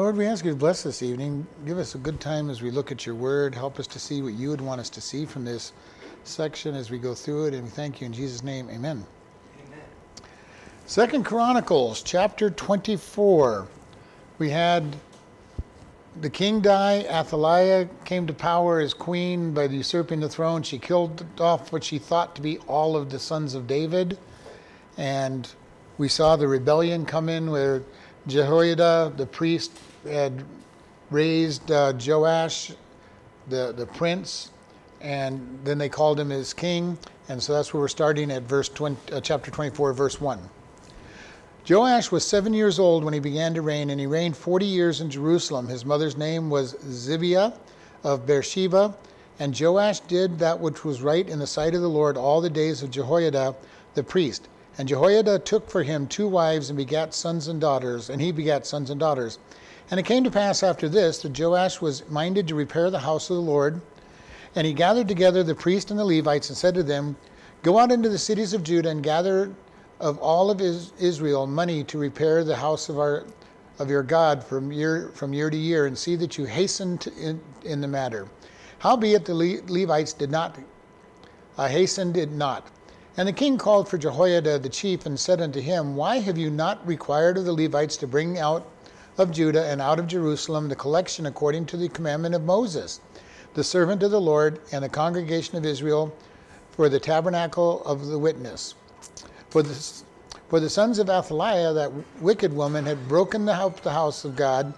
[0.00, 1.46] Lord, we ask you to bless this evening.
[1.66, 3.54] Give us a good time as we look at your word.
[3.54, 5.74] Help us to see what you would want us to see from this
[6.24, 7.54] section as we go through it.
[7.54, 8.70] And we thank you in Jesus' name.
[8.70, 9.04] Amen.
[9.66, 9.80] Amen.
[10.86, 13.68] Second Chronicles chapter 24.
[14.38, 14.96] We had
[16.22, 17.04] the king die.
[17.10, 20.62] Athaliah came to power as queen by usurping the throne.
[20.62, 24.16] She killed off what she thought to be all of the sons of David.
[24.96, 25.46] And
[25.98, 27.82] we saw the rebellion come in where
[28.26, 29.72] Jehoiada, the priest,
[30.04, 30.44] had
[31.10, 32.72] raised uh, Joash,
[33.48, 34.50] the, the prince,
[35.00, 36.98] and then they called him his king.
[37.28, 40.38] And so that's where we're starting at verse 20, uh, chapter 24, verse 1.
[41.68, 45.00] Joash was seven years old when he began to reign, and he reigned 40 years
[45.00, 45.68] in Jerusalem.
[45.68, 47.54] His mother's name was Zibiah
[48.02, 48.94] of Beersheba.
[49.38, 52.50] And Joash did that which was right in the sight of the Lord all the
[52.50, 53.54] days of Jehoiada
[53.94, 54.48] the priest
[54.80, 58.66] and Jehoiada took for him two wives and begat sons and daughters, and he begat
[58.66, 59.38] sons and daughters.
[59.90, 63.28] And it came to pass after this that Joash was minded to repair the house
[63.28, 63.80] of the Lord.
[64.54, 67.16] And he gathered together the priests and the Levites and said to them,
[67.62, 69.52] Go out into the cities of Judah and gather
[69.98, 73.24] of all of Israel money to repair the house of our
[73.78, 77.40] of your God from year from year to year, and see that you hasten in,
[77.64, 78.28] in the matter.
[78.78, 79.34] Howbeit the
[79.68, 80.58] Levites did not
[81.58, 82.68] uh, hasten did not.
[83.16, 86.48] And the king called for Jehoiada the chief and said unto him, Why have you
[86.48, 88.66] not required of the Levites to bring out
[89.20, 93.00] of Judah and out of Jerusalem the collection according to the commandment of Moses,
[93.54, 96.14] the servant of the Lord, and the congregation of Israel
[96.70, 98.74] for the tabernacle of the witness?
[99.50, 100.02] For the,
[100.48, 104.72] for the sons of Athaliah, that wicked woman, had broken the house of God,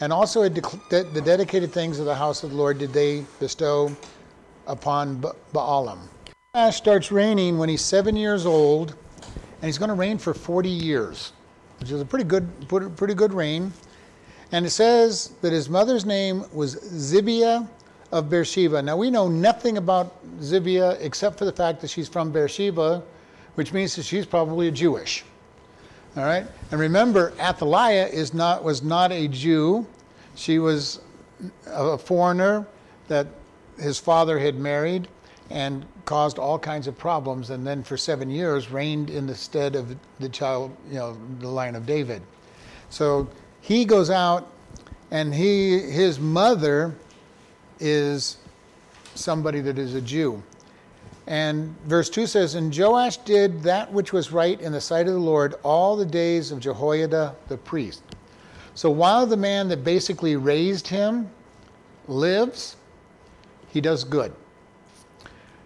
[0.00, 3.94] and also the dedicated things of the house of the Lord did they bestow
[4.66, 5.20] upon
[5.52, 5.98] Baalim.
[6.54, 8.94] Joash starts reigning when he's seven years old,
[9.24, 11.32] and he's going to reign for 40 years,
[11.82, 12.48] which is a pretty good,
[12.96, 13.72] pretty good reign.
[14.52, 17.68] And it says that his mother's name was Zibiah
[18.12, 18.80] of Beersheba.
[18.80, 23.02] Now we know nothing about Zibiah except for the fact that she's from Beersheba,
[23.56, 25.24] which means that she's probably a Jewish.
[26.16, 29.84] All right, and remember, Athaliah is not was not a Jew;
[30.36, 31.00] she was
[31.66, 32.64] a foreigner
[33.08, 33.26] that
[33.76, 35.08] his father had married
[35.50, 39.76] and caused all kinds of problems, and then for seven years reigned in the stead
[39.76, 42.22] of the child, you know, the line of David.
[42.90, 43.28] So
[43.60, 44.50] he goes out,
[45.10, 46.94] and he his mother
[47.78, 48.38] is
[49.14, 50.42] somebody that is a Jew.
[51.26, 55.12] And verse 2 says, And Joash did that which was right in the sight of
[55.12, 58.02] the Lord all the days of Jehoiada the priest.
[58.74, 61.30] So while the man that basically raised him
[62.08, 62.76] lives,
[63.68, 64.34] he does good.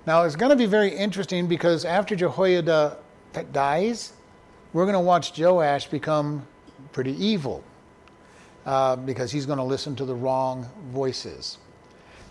[0.06, 2.98] Now, it's going to be very interesting because after Jehoiada
[3.52, 4.12] dies,
[4.72, 6.46] we're going to watch Joash become
[6.92, 7.64] pretty evil
[8.64, 11.58] uh, because he's going to listen to the wrong voices.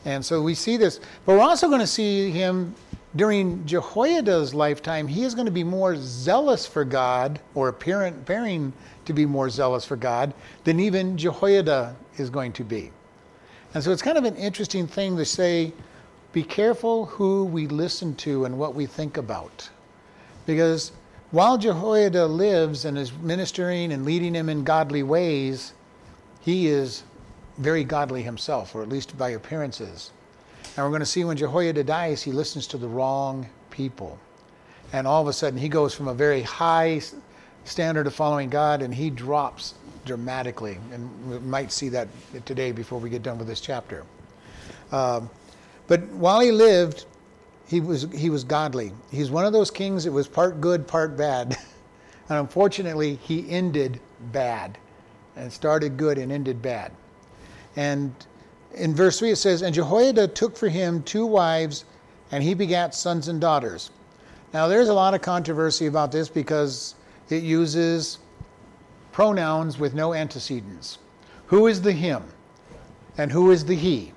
[0.05, 2.75] And so we see this, but we're also going to see him
[3.17, 5.07] during Jehoiada's lifetime.
[5.07, 8.73] He is going to be more zealous for God, or appearing,
[9.05, 10.33] to be more zealous for God,
[10.63, 12.91] than even Jehoiada is going to be.
[13.73, 15.73] And so it's kind of an interesting thing to say
[16.35, 19.69] be careful who we listen to and what we think about.
[20.45, 20.91] Because
[21.31, 25.71] while Jehoiada lives and is ministering and leading him in godly ways,
[26.41, 27.03] he is
[27.57, 30.11] very godly himself, or at least by appearances.
[30.75, 34.19] And we're going to see when Jehoiada dies, he listens to the wrong people.
[34.91, 37.01] And all of a sudden, he goes from a very high
[37.63, 40.79] standard of following God and he drops dramatically.
[40.91, 42.09] And we might see that
[42.45, 44.03] today before we get done with this chapter.
[44.91, 45.29] Um,
[45.87, 47.05] but while he lived,
[47.67, 48.91] he was, he was godly.
[49.11, 51.57] He's one of those kings that was part good, part bad.
[52.29, 53.99] and unfortunately, he ended
[54.31, 54.77] bad
[55.35, 56.91] and started good and ended bad.
[57.75, 58.13] And
[58.73, 61.85] in verse 3 it says, And Jehoiada took for him two wives,
[62.31, 63.91] and he begat sons and daughters.
[64.53, 66.95] Now, there's a lot of controversy about this because
[67.29, 68.19] it uses
[69.11, 70.99] pronouns with no antecedents.
[71.47, 72.23] Who is the him?
[73.17, 74.13] And who is the he?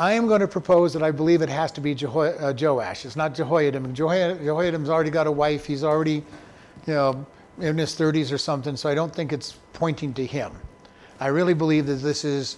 [0.00, 3.04] I am going to propose that I believe it has to be Jeho- uh, Joash.
[3.04, 3.92] It's not Jehoiakim.
[3.92, 5.66] Jehoiakim's already got a wife.
[5.66, 6.24] He's already,
[6.86, 7.26] you know,
[7.60, 8.78] in his 30s or something.
[8.78, 10.52] So I don't think it's pointing to him.
[11.20, 12.56] I really believe that this is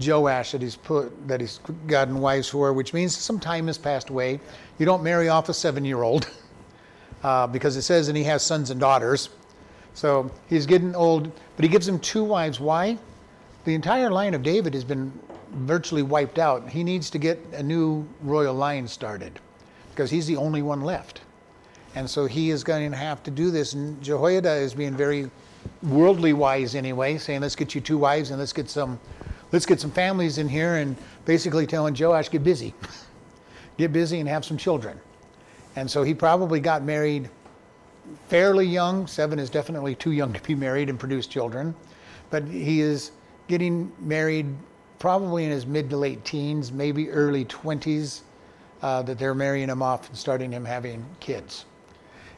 [0.00, 1.58] Joash that he's put that he's
[1.88, 4.38] gotten wives for, which means some time has passed away.
[4.78, 6.30] You don't marry off a seven-year-old
[7.24, 9.30] uh, because it says, and he has sons and daughters.
[9.94, 12.60] So he's getting old, but he gives them two wives.
[12.60, 12.96] Why?
[13.64, 15.12] The entire line of David has been
[15.52, 16.68] virtually wiped out.
[16.68, 19.40] He needs to get a new royal line started
[19.90, 21.22] because he's the only one left.
[21.94, 23.72] And so he is going to have to do this.
[23.72, 25.30] And Jehoiada is being very
[25.82, 29.00] worldly wise anyway, saying, let's get you two wives and let's get some,
[29.52, 32.74] let's get some families in here and basically telling Joash, get busy.
[33.78, 35.00] get busy and have some children.
[35.76, 37.30] And so he probably got married
[38.28, 39.06] fairly young.
[39.06, 41.74] Seven is definitely too young to be married and produce children.
[42.30, 43.12] But he is
[43.48, 44.46] getting married
[44.98, 48.22] probably in his mid to late teens, maybe early 20s,
[48.82, 51.64] uh, that they're marrying him off and starting him having kids.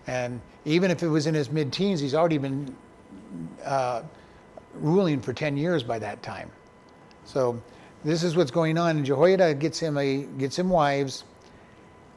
[0.07, 2.75] And even if it was in his mid teens, he's already been
[3.65, 4.03] uh,
[4.75, 6.51] ruling for 10 years by that time.
[7.25, 7.61] So
[8.05, 9.05] this is what's going on.
[9.05, 11.25] Jehoiada gets him, a, gets him wives.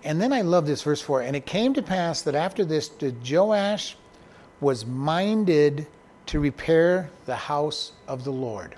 [0.04, 1.22] And then I love this verse 4.
[1.22, 2.92] And it came to pass that after this,
[3.30, 3.96] Joash
[4.60, 5.88] was minded
[6.28, 8.76] to repair the house of the Lord.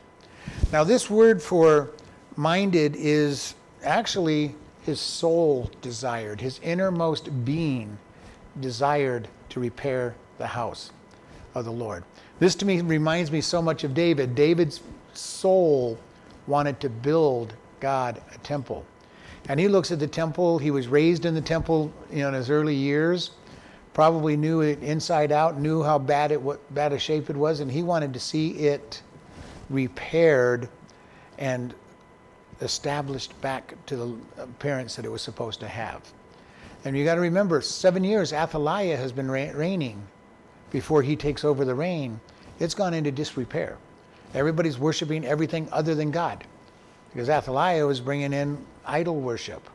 [0.72, 1.92] Now, this word for
[2.36, 7.98] minded is actually his soul desired, his innermost being
[8.60, 10.92] desired to repair the house
[11.54, 12.04] of the Lord.
[12.40, 14.36] This to me reminds me so much of David.
[14.36, 14.82] David's
[15.14, 15.98] soul
[16.48, 18.86] wanted to build God a temple.
[19.48, 20.58] And he looks at the temple.
[20.58, 23.32] He was raised in the temple you know, in his early years,
[23.94, 27.60] probably knew it inside out, knew how bad it what bad a shape it was,
[27.60, 29.02] and he wanted to see it
[29.70, 30.70] repaired
[31.38, 31.74] and
[32.62, 36.02] established back to the appearance that it was supposed to have.
[36.86, 40.02] And you got to remember, seven years Athaliah has been reigning
[40.72, 42.20] before he takes over the reign.
[42.60, 43.78] It's gone into disrepair.
[44.34, 46.44] Everybody's worshiping everything other than God,
[47.12, 49.68] because Athaliah was bringing in idol worship,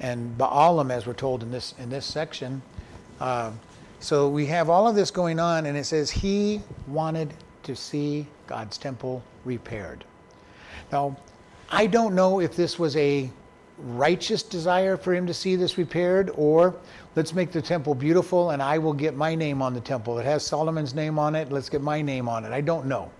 [0.00, 2.60] and Baalim, as we're told in this in this section.
[3.20, 3.52] Uh,
[4.00, 7.32] so we have all of this going on, and it says he wanted
[7.62, 10.04] to see God's temple repaired.
[10.92, 11.16] Now,
[11.70, 13.30] I don't know if this was a
[13.78, 16.76] righteous desire for him to see this repaired, or
[17.16, 20.18] let's make the temple beautiful and I will get my name on the temple.
[20.18, 22.52] It has Solomon's name on it, let's get my name on it.
[22.52, 23.10] I don't know.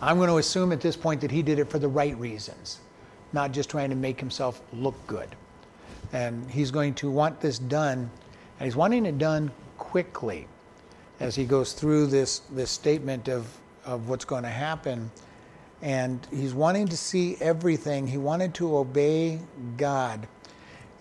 [0.00, 2.80] I'm going to assume at this point that he did it for the right reasons,
[3.32, 5.34] not just trying to make himself look good.
[6.12, 8.10] And he's going to want this done,
[8.58, 10.46] and he's wanting it done quickly
[11.20, 13.46] as he goes through this, this statement of,
[13.88, 15.10] of what's going to happen
[15.80, 18.06] and he's wanting to see everything.
[18.06, 19.40] He wanted to obey
[19.76, 20.26] God.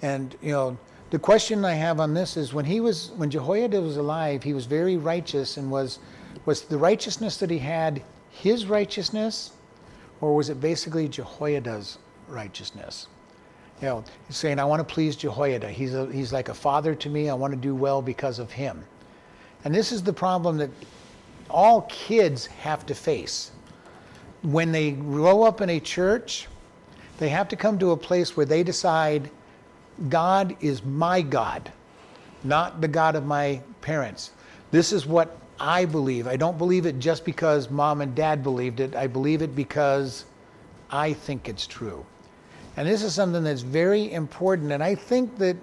[0.02, 0.78] And, you know,
[1.10, 4.54] the question I have on this is when he was, when Jehoiada was alive, he
[4.54, 6.00] was very righteous and was,
[6.46, 9.52] was the righteousness that he had his righteousness
[10.22, 11.98] or was it basically Jehoiada's
[12.28, 13.08] righteousness?
[13.82, 15.70] You know, he's saying, I want to please Jehoiada.
[15.70, 17.30] He's, a, he's like a father to me.
[17.30, 18.84] I want to do well because of him.
[19.66, 20.70] And this is the problem that
[21.50, 23.52] all kids have to face
[24.42, 26.48] when they grow up in a church,
[27.18, 29.30] they have to come to a place where they decide
[30.10, 31.72] God is my God,
[32.44, 34.32] not the God of my parents.
[34.72, 36.28] This is what I believe.
[36.28, 38.96] I don't believe it just because mom and dad believed it.
[38.96, 40.26] I believe it because
[40.92, 42.06] I think it's true.
[42.76, 44.72] And this is something that's very important.
[44.72, 45.58] And I think that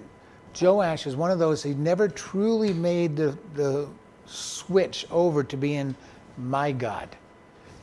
[0.60, 3.88] Joash is one of those, he never truly made the, the
[4.26, 5.94] switch over to being
[6.36, 7.08] my God.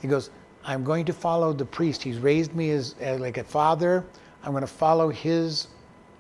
[0.02, 0.30] He goes,
[0.64, 2.04] I'm going to follow the priest.
[2.04, 4.06] He's raised me as, as like a father.
[4.44, 5.68] I'm going to follow his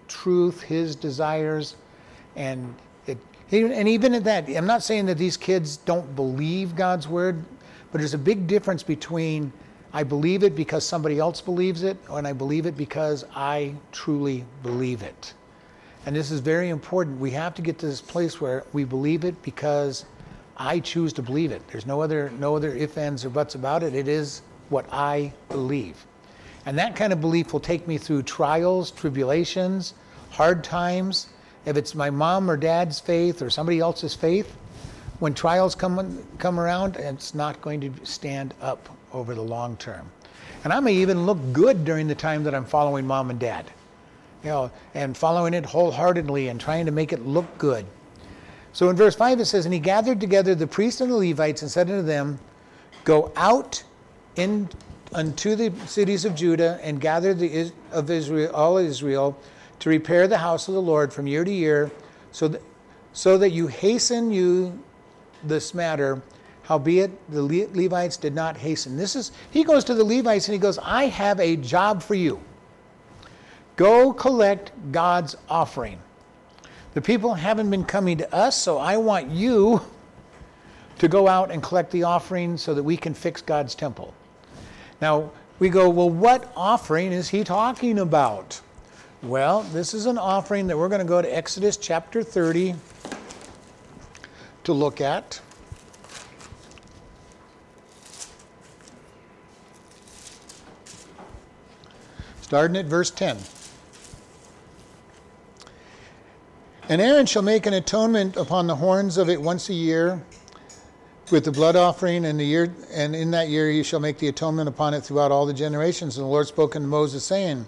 [0.07, 1.75] truth, his desires,
[2.35, 2.73] and
[3.07, 3.17] it.
[3.51, 7.43] And even at that, I'm not saying that these kids don't believe God's word,
[7.91, 9.51] but there's a big difference between
[9.93, 14.45] I believe it because somebody else believes it, and I believe it because I truly
[14.63, 15.33] believe it.
[16.05, 17.19] And this is very important.
[17.19, 20.05] We have to get to this place where we believe it because
[20.57, 21.67] I choose to believe it.
[21.67, 23.93] There's no other no other ifs, ands, or buts about it.
[23.93, 26.05] It is what I believe.
[26.65, 29.93] And that kind of belief will take me through trials, tribulations,
[30.29, 31.27] hard times.
[31.65, 34.55] If it's my mom or dad's faith or somebody else's faith,
[35.19, 40.11] when trials come come around, it's not going to stand up over the long term.
[40.63, 43.65] And I may even look good during the time that I'm following mom and dad.
[44.43, 47.85] You know, and following it wholeheartedly and trying to make it look good.
[48.73, 51.61] So in verse 5 it says, And he gathered together the priests and the Levites
[51.61, 52.39] and said unto them,
[53.03, 53.83] Go out
[54.35, 54.69] in
[55.13, 59.37] unto the cities of Judah and gather the of Israel all Israel
[59.79, 61.91] to repair the house of the Lord from year to year,
[62.31, 62.61] so that,
[63.13, 64.79] so that you hasten you
[65.43, 66.21] this matter.
[66.63, 67.41] Howbeit the
[67.73, 68.95] Levites did not hasten.
[68.95, 72.15] This is he goes to the Levites and he goes, I have a job for
[72.15, 72.39] you.
[73.81, 75.97] Go collect God's offering.
[76.93, 79.81] The people haven't been coming to us, so I want you
[80.99, 84.13] to go out and collect the offering so that we can fix God's temple.
[85.01, 88.61] Now, we go, well, what offering is he talking about?
[89.23, 92.75] Well, this is an offering that we're going to go to Exodus chapter 30
[94.63, 95.41] to look at.
[102.43, 103.39] Starting at verse 10.
[106.91, 110.21] And Aaron shall make an atonement upon the horns of it once a year
[111.31, 114.27] with the blood offering and the year and in that year he shall make the
[114.27, 116.17] atonement upon it throughout all the generations.
[116.17, 117.65] And the Lord spoke unto Moses, saying,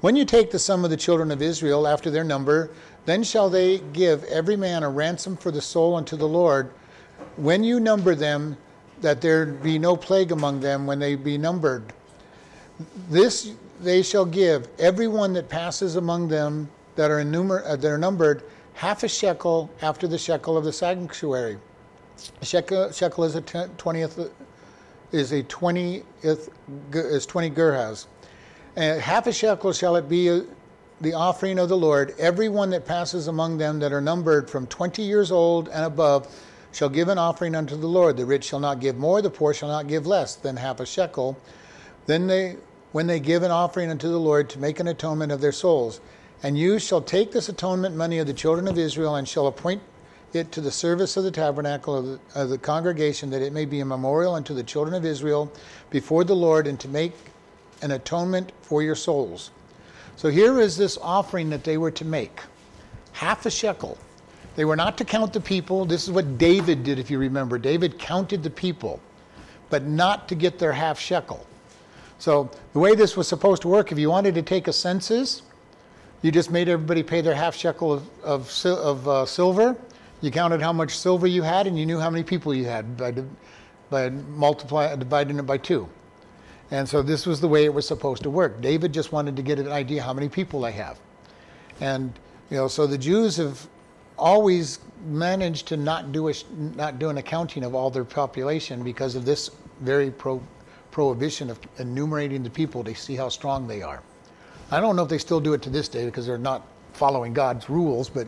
[0.00, 2.70] When you take the sum of the children of Israel after their number,
[3.04, 6.70] then shall they give every man a ransom for the soul unto the Lord.
[7.38, 8.56] When you number them,
[9.00, 11.92] that there be no plague among them when they be numbered.
[13.10, 17.88] This they shall give every one that passes among them that are, numer- uh, that
[17.88, 18.42] are numbered
[18.74, 21.58] half a shekel after the shekel of the sanctuary.
[22.40, 24.30] A shekel, shekel is a twentieth
[25.12, 26.48] is a twentieth
[26.92, 28.06] is twenty gerahs.
[28.76, 30.40] And half a shekel shall it be uh,
[31.00, 32.14] the offering of the Lord.
[32.18, 36.28] Every one that passes among them that are numbered from twenty years old and above
[36.72, 38.16] shall give an offering unto the Lord.
[38.16, 40.86] The rich shall not give more, the poor shall not give less than half a
[40.86, 41.36] shekel.
[42.06, 42.56] Then they
[42.92, 46.00] when they give an offering unto the Lord to make an atonement of their souls.
[46.42, 49.80] And you shall take this atonement money of the children of Israel and shall appoint
[50.32, 53.64] it to the service of the tabernacle of the, of the, congregation, that it may
[53.64, 55.52] be a memorial unto the children of Israel
[55.90, 57.12] before the Lord, and to make
[57.82, 59.50] an atonement for your souls.
[60.16, 62.40] So here is this offering that they were to make
[63.12, 63.98] half a shekel.
[64.56, 65.84] They were not to count the people.
[65.84, 67.58] This is what David did, if you remember.
[67.58, 69.00] David counted the people,
[69.70, 71.46] but not to get their half shekel.
[72.18, 75.42] So the way this was supposed to work, if you wanted to take a census,
[76.22, 79.76] you just made everybody pay their half shekel of, of, of uh, silver.
[80.20, 82.96] You counted how much silver you had, and you knew how many people you had
[82.96, 83.12] by,
[83.90, 85.88] by multiply, dividing it by two.
[86.70, 88.60] And so this was the way it was supposed to work.
[88.60, 90.98] David just wanted to get an idea how many people I have.
[91.80, 92.12] And
[92.50, 93.66] you know, so the Jews have
[94.16, 96.34] always managed to not do a,
[96.76, 99.50] not do an accounting of all their population because of this
[99.80, 100.40] very pro,
[100.92, 104.02] prohibition of enumerating the people to see how strong they are.
[104.70, 107.32] I don't know if they still do it to this day because they're not following
[107.32, 108.26] God's rules, but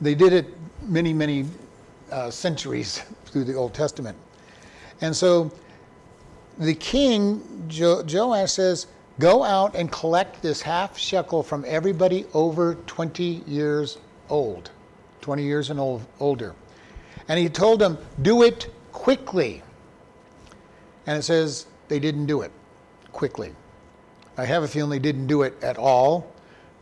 [0.00, 0.46] they did it
[0.82, 1.46] many, many
[2.10, 4.16] uh, centuries through the Old Testament.
[5.00, 5.52] And so
[6.58, 8.86] the king, jo- Joash says,
[9.18, 13.98] Go out and collect this half shekel from everybody over 20 years
[14.30, 14.70] old,
[15.22, 16.54] 20 years and old, older.
[17.26, 19.62] And he told them, Do it quickly.
[21.06, 22.52] And it says they didn't do it
[23.12, 23.52] quickly.
[24.38, 26.32] I have a feeling they didn't do it at all,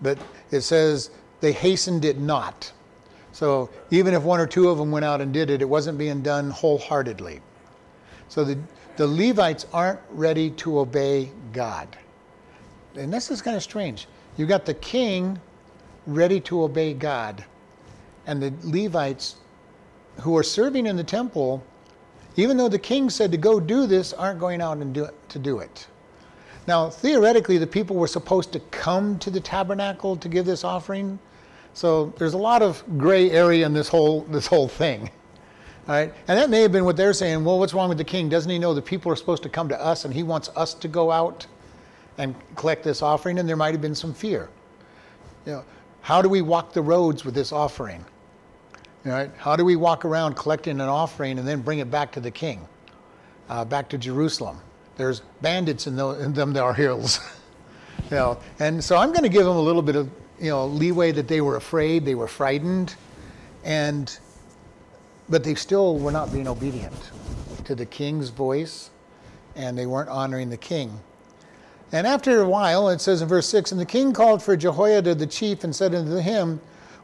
[0.03, 0.19] but
[0.51, 1.11] it says
[1.41, 2.71] they hastened it not.
[3.33, 5.99] So even if one or two of them went out and did it, it wasn't
[5.99, 7.41] being done wholeheartedly.
[8.29, 8.59] So the,
[8.97, 11.97] the Levites aren't ready to obey God.
[12.95, 14.07] And this is kind of strange.
[14.37, 15.39] You've got the king
[16.07, 17.45] ready to obey God,
[18.27, 19.37] and the Levites
[20.21, 21.65] who are serving in the temple,
[22.37, 25.15] even though the king said to go do this, aren't going out and do it,
[25.31, 25.87] to do it.
[26.67, 31.19] Now, theoretically, the people were supposed to come to the tabernacle to give this offering.
[31.75, 35.11] So there's a lot of gray area in this whole this whole thing.
[35.89, 36.13] All right?
[36.27, 38.29] And that may have been what they're saying, well, what's wrong with the king?
[38.29, 40.75] Doesn't he know the people are supposed to come to us and he wants us
[40.75, 41.47] to go out
[42.19, 43.39] and collect this offering?
[43.39, 44.49] And there might have been some fear.
[45.45, 45.65] You know,
[46.01, 48.05] how do we walk the roads with this offering?
[49.05, 49.31] All right?
[49.37, 52.33] How do we walk around collecting an offering and then bring it back to the
[52.33, 52.67] king,
[53.49, 54.61] uh, back to Jerusalem?
[54.97, 57.21] There's bandits in, the, in them there are hills.
[58.11, 60.11] you know, and so I'm going to give them a little bit of
[60.41, 62.95] you know leeway that they were afraid, they were frightened,
[63.65, 64.19] and
[65.29, 67.11] but they still were not being obedient
[67.65, 68.91] to the king's voice,
[69.57, 71.01] and they weren't honoring the king.
[71.93, 75.15] And after a while, it says in verse 6 And the king called for Jehoiada
[75.15, 76.61] the chief and said unto him,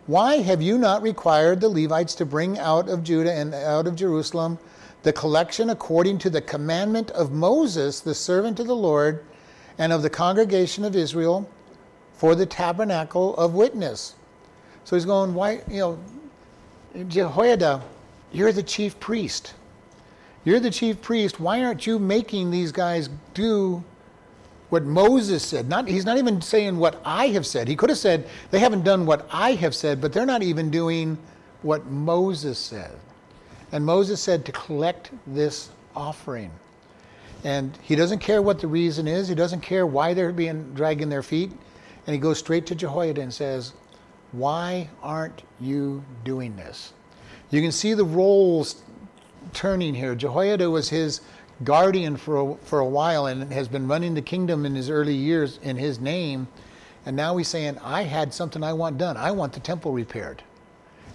[0.06, 3.96] Why have you not required the Levites to bring out of Judah and out of
[3.96, 4.58] Jerusalem
[5.02, 9.24] the collection according to the commandment of Moses, the servant of the Lord,
[9.78, 11.48] and of the congregation of Israel
[12.12, 14.14] for the tabernacle of witness.
[14.84, 15.98] So he's going, why, you know,
[17.08, 17.82] Jehoiada,
[18.32, 19.54] you're the chief priest.
[20.44, 21.40] You're the chief priest.
[21.40, 23.82] Why aren't you making these guys do
[24.70, 25.68] what Moses said?
[25.68, 27.68] Not, he's not even saying what I have said.
[27.68, 30.70] He could have said, they haven't done what I have said, but they're not even
[30.70, 31.18] doing
[31.62, 32.98] what Moses said.
[33.72, 36.50] And Moses said to collect this offering.
[37.42, 41.08] And he doesn't care what the reason is, he doesn't care why they're being dragging
[41.08, 41.50] their feet.
[42.06, 43.72] And he goes straight to Jehoiada and says,
[44.32, 46.92] Why aren't you doing this?
[47.50, 48.82] You can see the roles
[49.52, 50.14] turning here.
[50.14, 51.20] Jehoiada was his
[51.64, 55.14] guardian for a, for a while and has been running the kingdom in his early
[55.14, 56.48] years in his name.
[57.06, 59.16] And now he's saying, I had something I want done.
[59.16, 60.42] I want the temple repaired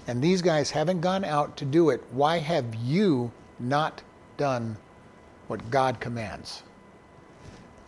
[0.08, 4.02] and these guys haven't gone out to do it, why have you not
[4.38, 4.78] done
[5.48, 6.64] what God commands?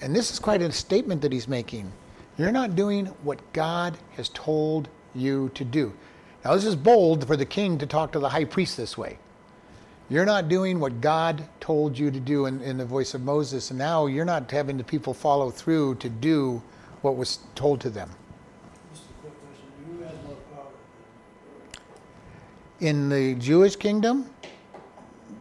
[0.01, 1.91] And this is quite a statement that he's making.
[2.37, 5.93] You're not doing what God has told you to do.
[6.43, 9.17] Now, this is bold for the king to talk to the high priest this way.
[10.09, 13.69] You're not doing what God told you to do in, in the voice of Moses,
[13.69, 16.61] and now you're not having the people follow through to do
[17.01, 18.09] what was told to them.
[22.81, 24.29] In the Jewish kingdom,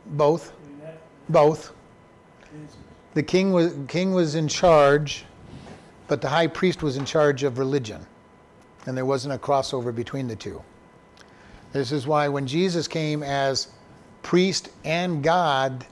[0.07, 0.53] both.
[1.29, 1.73] Both.
[3.15, 5.25] The king was, king was in charge,
[6.07, 8.07] but the high priest was in charge of religion.
[8.87, 10.63] And there wasn't a crossover between the two.
[11.73, 13.69] This is why when Jesus came as
[14.23, 15.87] priest and God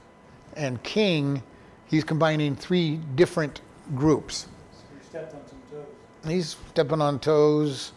[0.55, 1.43] and king,
[1.85, 3.61] he's combining three different
[3.95, 4.47] groups.
[6.27, 7.93] He's stepping on toes.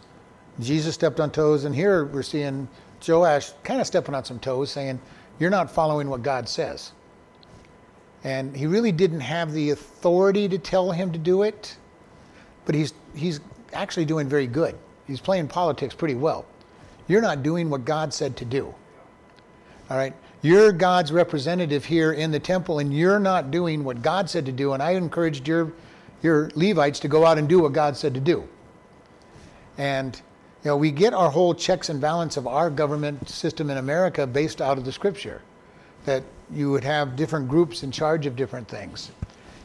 [0.59, 1.65] Jesus stepped on toes.
[1.65, 2.67] And here we're seeing
[3.05, 4.99] Joash kind of stepping on some toes, saying,
[5.39, 6.91] You're not following what God says.
[8.23, 11.75] And he really didn't have the authority to tell him to do it,
[12.65, 13.39] but he's, he's
[13.73, 14.77] actually doing very good.
[15.07, 16.45] He's playing politics pretty well.
[17.07, 18.73] You're not doing what God said to do.
[19.89, 20.13] All right?
[20.43, 24.51] You're God's representative here in the temple, and you're not doing what God said to
[24.51, 24.73] do.
[24.73, 25.73] And I encouraged your,
[26.21, 28.47] your Levites to go out and do what God said to do.
[29.77, 30.19] And
[30.63, 34.27] you know, we get our whole checks and balance of our government system in America
[34.27, 35.41] based out of the scripture.
[36.05, 39.11] That you would have different groups in charge of different things.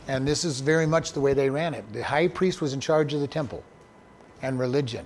[0.08, 1.84] And this is very much the way they ran it.
[1.92, 3.62] The high priest was in charge of the temple
[4.42, 5.04] and religion.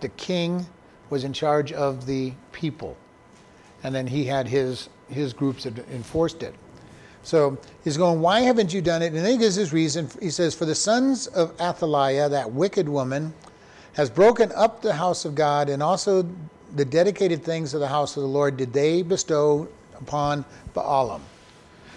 [0.00, 0.66] The king
[1.10, 2.96] was in charge of the people.
[3.82, 6.54] And then he had his, his groups that enforced it.
[7.22, 9.08] So he's going, Why haven't you done it?
[9.08, 10.08] And then he gives his reason.
[10.20, 13.34] He says, For the sons of Athaliah, that wicked woman,
[13.94, 16.26] has broken up the house of God, and also
[16.76, 21.20] the dedicated things of the house of the Lord did they bestow upon Baalim.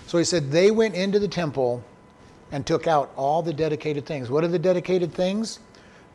[0.07, 1.83] So he said, They went into the temple
[2.51, 4.29] and took out all the dedicated things.
[4.29, 5.59] What are the dedicated things?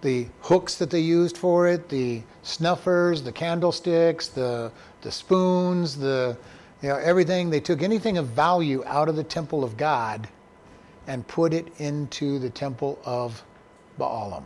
[0.00, 4.70] the hooks that they used for it, the snuffers, the candlesticks, the
[5.02, 6.36] the spoons, the
[6.82, 7.50] you know everything.
[7.50, 10.28] They took anything of value out of the temple of God
[11.06, 13.42] and put it into the temple of
[13.98, 14.44] Baalim.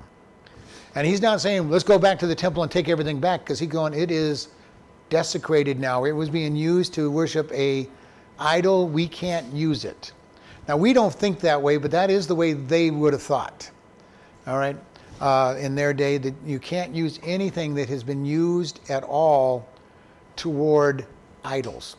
[0.94, 3.58] And he's not saying let's go back to the temple and take everything back because
[3.58, 4.48] he's going it is
[5.10, 6.04] desecrated now.
[6.04, 7.88] It was being used to worship a
[8.38, 8.88] idol.
[8.88, 10.12] We can't use it.
[10.68, 13.70] Now we don't think that way, but that is the way they would have thought.
[14.46, 14.76] All right
[15.22, 19.66] uh, in their day that you can't use anything that has been used at all
[20.34, 21.06] toward
[21.44, 21.96] idols.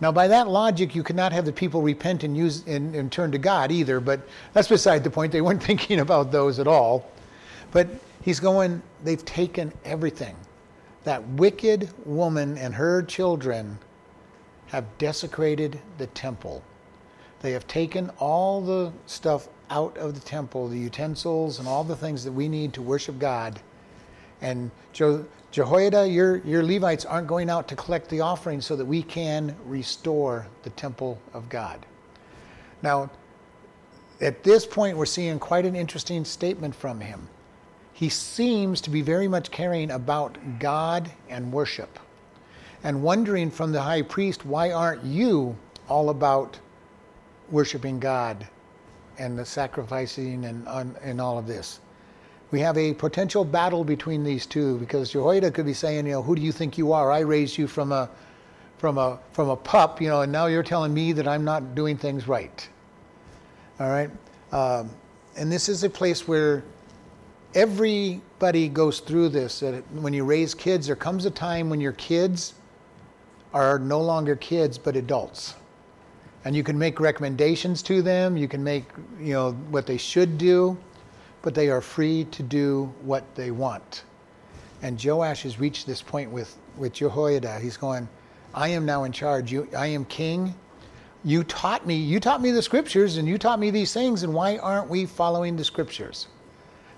[0.00, 3.30] Now, by that logic, you cannot have the people repent and use and, and turn
[3.32, 4.00] to God either.
[4.00, 5.30] But that's beside the point.
[5.30, 7.06] They weren't thinking about those at all.
[7.70, 7.88] But
[8.24, 8.82] he's going.
[9.04, 10.34] They've taken everything.
[11.04, 13.78] That wicked woman and her children
[14.68, 16.62] have desecrated the temple.
[17.42, 21.96] They have taken all the stuff out of the temple, the utensils and all the
[21.96, 23.60] things that we need to worship God.
[24.40, 28.84] And Je- Jehoiada, your, your Levites aren't going out to collect the offering so that
[28.84, 31.84] we can restore the temple of God.
[32.82, 33.10] Now,
[34.20, 37.28] at this point, we're seeing quite an interesting statement from him.
[37.94, 41.98] He seems to be very much caring about God and worship
[42.82, 45.56] and wondering from the high priest, why aren't you
[45.88, 46.58] all about
[47.50, 48.46] worshiping God
[49.18, 50.66] and the sacrificing and,
[51.02, 51.80] and all of this.
[52.50, 56.22] We have a potential battle between these two because Jehoiada could be saying, you know,
[56.22, 57.10] who do you think you are?
[57.10, 58.08] I raised you from a
[58.78, 61.74] from a from a pup, you know, and now you're telling me that I'm not
[61.74, 62.68] doing things right.
[63.80, 64.10] All right,
[64.52, 64.90] um,
[65.36, 66.62] and this is a place where
[67.54, 69.62] everybody goes through this.
[69.92, 72.54] When you raise kids, there comes a time when your kids
[73.52, 75.54] are no longer kids but adults
[76.44, 78.36] and you can make recommendations to them.
[78.36, 78.84] You can make,
[79.18, 80.76] you know, what they should do,
[81.42, 84.04] but they are free to do what they want.
[84.82, 87.58] And Joash has reached this point with, with Jehoiada.
[87.60, 88.06] He's going,
[88.52, 89.50] I am now in charge.
[89.50, 90.54] You, I am king.
[91.24, 94.34] You taught me, you taught me the scriptures and you taught me these things, and
[94.34, 96.28] why aren't we following the scriptures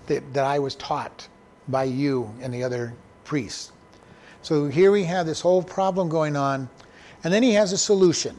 [0.06, 1.28] that, that I was taught
[1.68, 3.72] by you and the other priests?
[4.42, 6.68] So here we have this whole problem going on,
[7.24, 8.36] and then he has a solution.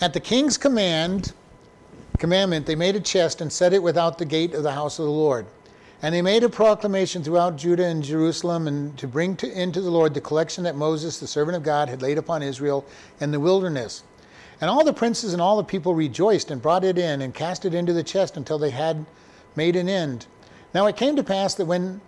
[0.00, 1.32] At the king's command,
[2.18, 5.06] commandment, they made a chest and set it without the gate of the house of
[5.06, 5.46] the Lord.
[6.02, 9.90] And they made a proclamation throughout Judah and Jerusalem and to bring to, into the
[9.90, 12.84] Lord the collection that Moses, the servant of God, had laid upon Israel
[13.20, 14.02] in the wilderness.
[14.60, 17.64] And all the princes and all the people rejoiced and brought it in and cast
[17.64, 19.06] it into the chest until they had
[19.56, 20.26] made an end.
[20.74, 22.00] Now it came to pass that when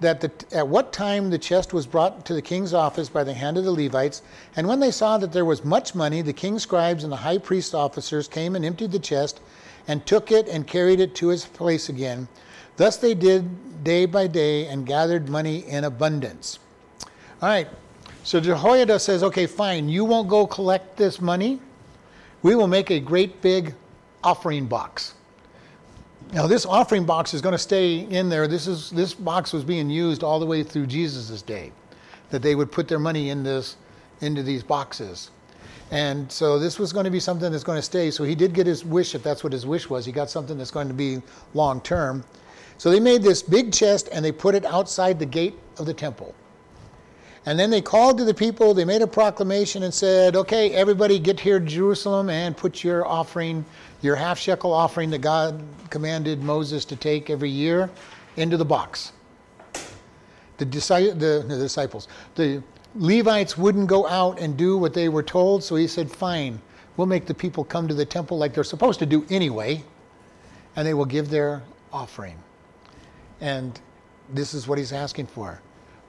[0.00, 3.32] that the, at what time the chest was brought to the king's office by the
[3.32, 4.22] hand of the Levites.
[4.56, 7.38] And when they saw that there was much money, the king's scribes and the high
[7.38, 9.40] priest's officers came and emptied the chest
[9.86, 12.28] and took it and carried it to its place again.
[12.76, 16.58] Thus they did day by day and gathered money in abundance.
[17.40, 17.68] All right,
[18.24, 21.60] so Jehoiada says, okay, fine, you won't go collect this money.
[22.42, 23.74] We will make a great big
[24.22, 25.14] offering box.
[26.32, 28.48] Now, this offering box is going to stay in there.
[28.48, 31.70] This, is, this box was being used all the way through Jesus' day,
[32.30, 33.76] that they would put their money in this,
[34.20, 35.30] into these boxes.
[35.90, 38.10] And so this was going to be something that's going to stay.
[38.10, 40.04] So he did get his wish, if that's what his wish was.
[40.04, 42.24] He got something that's going to be long term.
[42.78, 45.94] So they made this big chest and they put it outside the gate of the
[45.94, 46.34] temple.
[47.46, 51.18] And then they called to the people, they made a proclamation and said, okay, everybody
[51.18, 53.64] get here to Jerusalem and put your offering,
[54.00, 57.90] your half shekel offering that God commanded Moses to take every year
[58.36, 59.12] into the box.
[60.56, 62.62] The, the, the disciples, the
[62.94, 66.60] Levites wouldn't go out and do what they were told, so he said, fine,
[66.96, 69.82] we'll make the people come to the temple like they're supposed to do anyway,
[70.76, 72.38] and they will give their offering.
[73.40, 73.78] And
[74.32, 75.60] this is what he's asking for.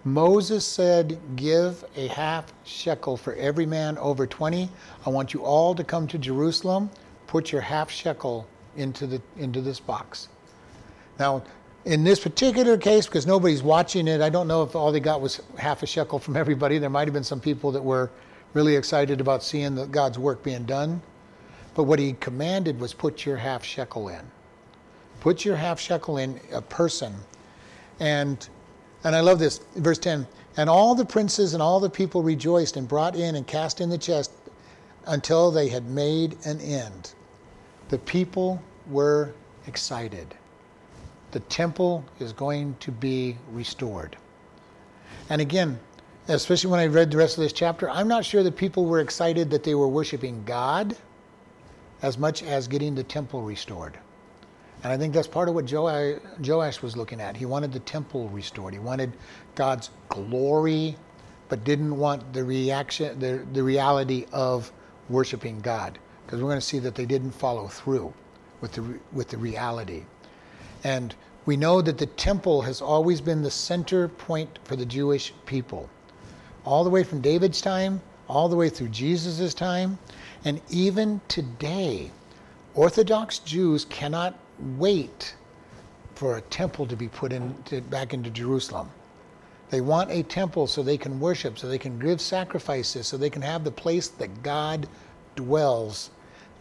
[0.06, 4.70] Moses said, Give a half shekel for every man over 20.
[5.04, 6.92] I want you all to come to Jerusalem,
[7.26, 10.30] put your half shekel into, the, into this box.
[11.18, 11.44] Now,
[11.86, 15.22] in this particular case, because nobody's watching it, I don't know if all they got
[15.22, 16.78] was half a shekel from everybody.
[16.78, 18.12] There might have been some people that were
[18.54, 21.02] really excited about seeing the, God's work being done.
[21.74, 24.22] But what he commanded was put your half shekel in.
[25.20, 27.16] Put your half shekel in a person.
[28.00, 28.48] And
[29.06, 30.28] and I love this, verse 10.
[30.58, 33.90] And all the princes and all the people rejoiced and brought in and cast in
[33.90, 34.32] the chest
[35.06, 37.14] until they had made an end.
[37.90, 39.32] The people were
[39.68, 40.34] excited.
[41.32, 44.18] The temple is going to be restored.
[45.30, 45.80] And again,
[46.28, 49.02] especially when I read the rest of this chapter, I'm not sure that people were
[49.02, 50.98] excited that they were worshiping God
[52.02, 54.00] as much as getting the temple restored.
[54.86, 57.36] And I think that's part of what Joash was looking at.
[57.36, 58.72] He wanted the temple restored.
[58.72, 59.14] He wanted
[59.56, 60.96] God's glory,
[61.50, 64.72] but didn't want the reaction, the, the reality of
[65.10, 65.98] worshiping God.
[66.24, 68.14] Because we're going to see that they didn't follow through
[68.62, 70.04] with the, with the reality.
[70.84, 71.16] And
[71.48, 75.90] we know that the temple has always been the center point for the Jewish people.
[76.64, 79.98] All the way from David's time, all the way through Jesus' time,
[80.44, 82.12] and even today,
[82.76, 84.38] Orthodox Jews cannot
[84.78, 85.36] wait
[86.16, 88.90] for a temple to be put in to, back into Jerusalem.
[89.70, 93.30] They want a temple so they can worship, so they can give sacrifices, so they
[93.30, 94.88] can have the place that God
[95.36, 96.12] dwells,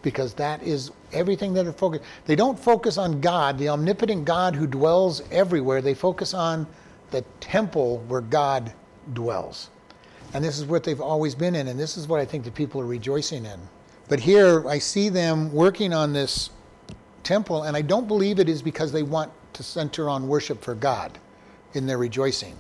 [0.02, 2.04] because that is everything that are focused.
[2.26, 5.83] They don't focus on God, the omnipotent God who dwells everywhere.
[5.83, 6.66] They focus on
[7.11, 8.72] the temple where God
[9.12, 9.70] dwells.
[10.33, 12.50] And this is what they've always been in, and this is what I think the
[12.50, 13.61] people are rejoicing in.
[14.09, 16.50] But here I see them working on this
[17.24, 20.74] temple, and I don't believe it is because they want to center on worship for
[20.74, 21.18] God
[21.72, 22.56] in their rejoicing.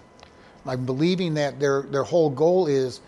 [0.66, 3.00] I'm believing that their, their whole goal is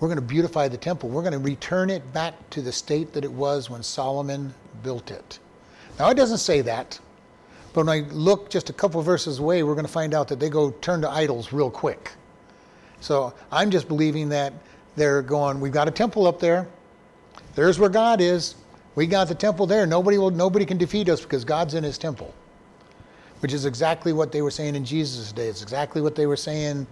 [0.00, 1.08] we're going to beautify the temple.
[1.08, 5.10] We're going to return it back to the state that it was when Solomon built
[5.10, 5.38] it.
[5.98, 6.98] Now, it doesn't say that,
[7.72, 10.40] but when I look just a couple verses away, we're going to find out that
[10.40, 12.12] they go turn to idols real quick.
[13.00, 14.52] So I'm just believing that
[14.96, 16.66] they're going, we've got a temple up there.
[17.54, 18.56] There's where God is.
[18.94, 19.86] We got the temple there.
[19.86, 22.32] Nobody will nobody can defeat us because God's in his temple.
[23.40, 25.48] Which is exactly what they were saying in Jesus' day.
[25.48, 26.86] It's exactly what they were saying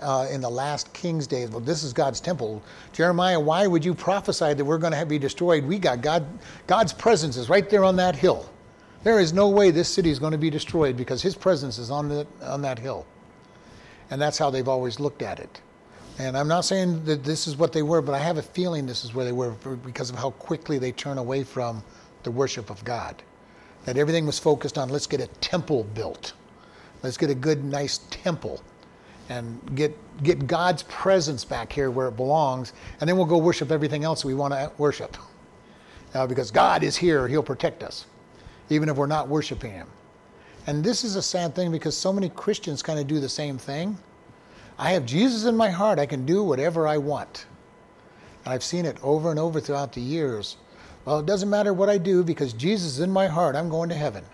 [0.00, 1.50] uh, in the last king's days.
[1.50, 2.62] Well, this is God's temple.
[2.92, 5.64] Jeremiah, why would you prophesy that we're going to be destroyed?
[5.64, 6.26] We got God.
[6.66, 8.48] God's presence is right there on that hill.
[9.02, 11.90] There is no way this city is going to be destroyed because His presence is
[11.90, 13.06] on the on that hill.
[14.10, 15.60] And that's how they've always looked at it.
[16.18, 18.86] And I'm not saying that this is what they were, but I have a feeling
[18.86, 19.50] this is where they were
[19.84, 21.82] because of how quickly they turn away from
[22.22, 23.22] the worship of God.
[23.84, 26.32] That everything was focused on let's get a temple built.
[27.02, 28.62] Let's get a good, nice temple
[29.28, 32.72] and get, get God's presence back here where it belongs.
[33.00, 35.16] And then we'll go worship everything else we want to worship.
[36.14, 38.06] Uh, because God is here, He'll protect us,
[38.70, 39.88] even if we're not worshiping Him.
[40.66, 43.58] And this is a sad thing because so many Christians kind of do the same
[43.58, 43.98] thing
[44.78, 45.98] I have Jesus in my heart.
[45.98, 47.46] I can do whatever I want.
[48.44, 50.56] And I've seen it over and over throughout the years.
[51.04, 53.56] Well, it doesn't matter what I do because Jesus is in my heart.
[53.56, 54.24] I'm going to heaven.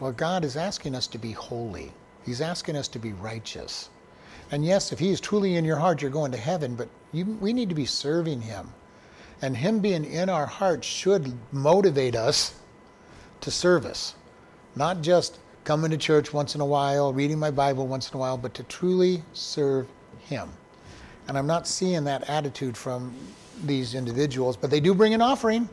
[0.00, 1.92] Well, God is asking us to be holy.
[2.24, 3.90] He's asking us to be righteous.
[4.50, 7.24] And yes, if He is truly in your heart, you're going to heaven, but you,
[7.40, 8.72] we need to be serving Him.
[9.40, 12.54] And Him being in our heart should motivate us
[13.40, 14.14] to service,
[14.74, 18.18] not just coming to church once in a while, reading my Bible once in a
[18.18, 19.86] while, but to truly serve
[20.20, 20.48] Him.
[21.28, 23.14] And I'm not seeing that attitude from
[23.64, 25.68] these individuals, but they do bring an offering.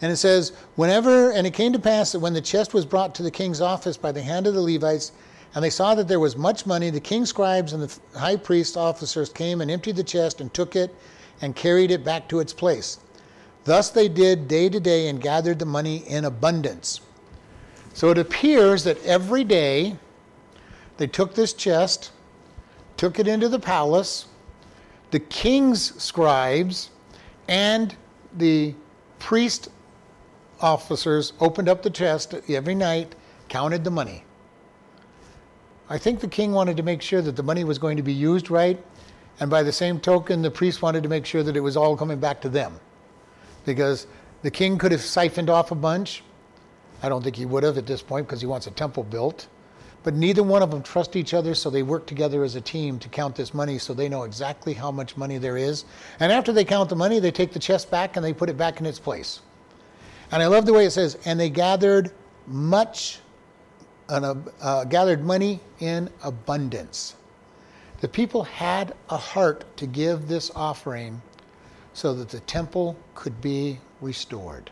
[0.00, 3.14] And it says, Whenever, and it came to pass that when the chest was brought
[3.16, 5.12] to the king's office by the hand of the Levites,
[5.54, 8.76] and they saw that there was much money, the king's scribes and the high priest
[8.76, 10.94] officers came and emptied the chest and took it
[11.40, 12.98] and carried it back to its place.
[13.64, 17.00] Thus they did day to day and gathered the money in abundance.
[17.98, 19.96] So it appears that every day
[20.98, 22.12] they took this chest,
[22.96, 24.26] took it into the palace,
[25.10, 26.90] the king's scribes
[27.48, 27.96] and
[28.36, 28.76] the
[29.18, 29.70] priest
[30.60, 33.16] officers opened up the chest every night,
[33.48, 34.22] counted the money.
[35.90, 38.12] I think the king wanted to make sure that the money was going to be
[38.12, 38.80] used right,
[39.40, 41.96] and by the same token, the priest wanted to make sure that it was all
[41.96, 42.78] coming back to them.
[43.66, 44.06] Because
[44.42, 46.22] the king could have siphoned off a bunch.
[47.02, 49.48] I don't think he would have at this point because he wants a temple built.
[50.04, 52.98] But neither one of them trust each other, so they work together as a team
[53.00, 55.84] to count this money so they know exactly how much money there is.
[56.20, 58.56] And after they count the money, they take the chest back and they put it
[58.56, 59.40] back in its place.
[60.30, 62.12] And I love the way it says, and they gathered
[62.46, 63.20] much,
[64.08, 67.16] uh, gathered money in abundance.
[68.00, 71.20] The people had a heart to give this offering
[71.92, 74.70] so that the temple could be restored.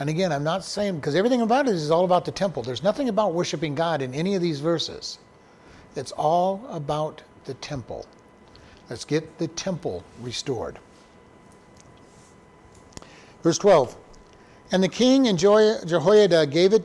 [0.00, 2.62] And again, I'm not saying, because everything about it is all about the temple.
[2.62, 5.18] There's nothing about worshiping God in any of these verses.
[5.94, 8.06] It's all about the temple.
[8.90, 10.78] Let's get the temple restored.
[13.42, 13.96] Verse 12
[14.72, 16.84] And the king and Jehoiada gave it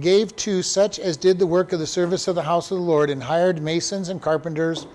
[0.00, 2.82] gave to such as did the work of the service of the house of the
[2.82, 4.88] Lord, and hired masons and carpenters,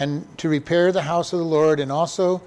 [0.00, 2.42] and to repair the house of the Lord, and also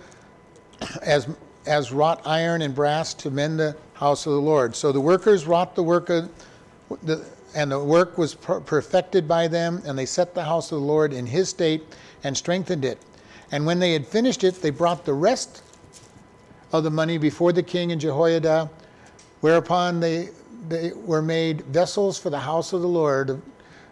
[1.01, 1.29] as
[1.65, 4.75] as wrought iron and brass to mend the house of the Lord.
[4.75, 6.29] So the workers wrought the work of
[7.03, 10.79] the, and the work was per- perfected by them, and they set the house of
[10.79, 11.83] the Lord in his state
[12.23, 12.99] and strengthened it.
[13.51, 15.63] And when they had finished it, they brought the rest
[16.71, 18.69] of the money before the king and Jehoiada,
[19.41, 20.29] whereupon they,
[20.67, 23.41] they were made vessels for the house of the Lord,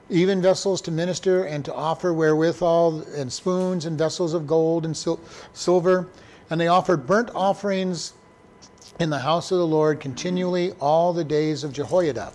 [0.09, 4.95] even vessels to minister and to offer wherewithal, and spoons and vessels of gold and
[4.97, 5.21] sil-
[5.53, 6.09] silver
[6.49, 8.13] and they offered burnt offerings
[8.99, 12.31] in the house of the Lord continually all the days of Jehoiada.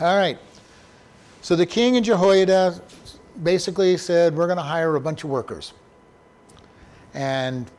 [0.00, 0.38] All right.
[1.40, 2.80] So the king and Jehoiada
[3.42, 5.72] basically said, We're going to hire a bunch of workers.
[7.14, 7.70] And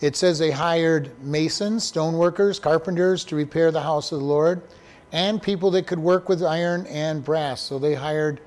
[0.00, 4.62] it says they hired masons, stone workers, carpenters to repair the house of the Lord,
[5.12, 7.60] and people that could work with iron and brass.
[7.60, 8.40] So they hired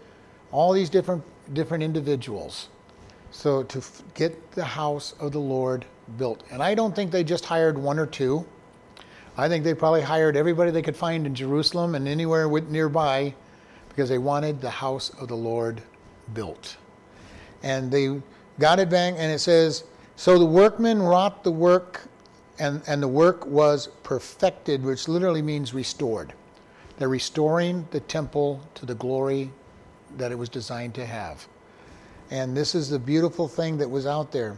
[0.52, 2.70] all these different different individuals.
[3.32, 3.82] So to
[4.14, 5.86] get the house of the Lord
[6.18, 6.44] built.
[6.52, 8.46] And I don't think they just hired one or two.
[9.38, 13.34] I think they probably hired everybody they could find in Jerusalem and anywhere nearby
[13.88, 15.82] because they wanted the house of the Lord
[16.34, 16.78] built.
[17.64, 18.22] And they
[18.60, 19.84] got it back, and it says,
[20.16, 22.08] So the workmen wrought the work,
[22.60, 26.34] and, and the work was perfected, which literally means restored.
[26.98, 29.52] They're restoring the temple to the glory
[30.18, 31.48] that it was designed to have.
[32.32, 34.58] And this is the beautiful thing that was out there.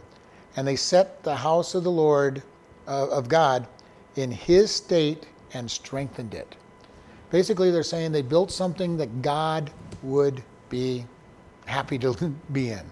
[0.56, 2.42] And they set the house of the Lord,
[2.86, 3.66] uh, of God,
[4.16, 6.54] in his state and strengthened it.
[7.30, 9.70] Basically, they're saying they built something that God
[10.02, 11.06] would be
[11.66, 12.14] happy to
[12.52, 12.82] be in.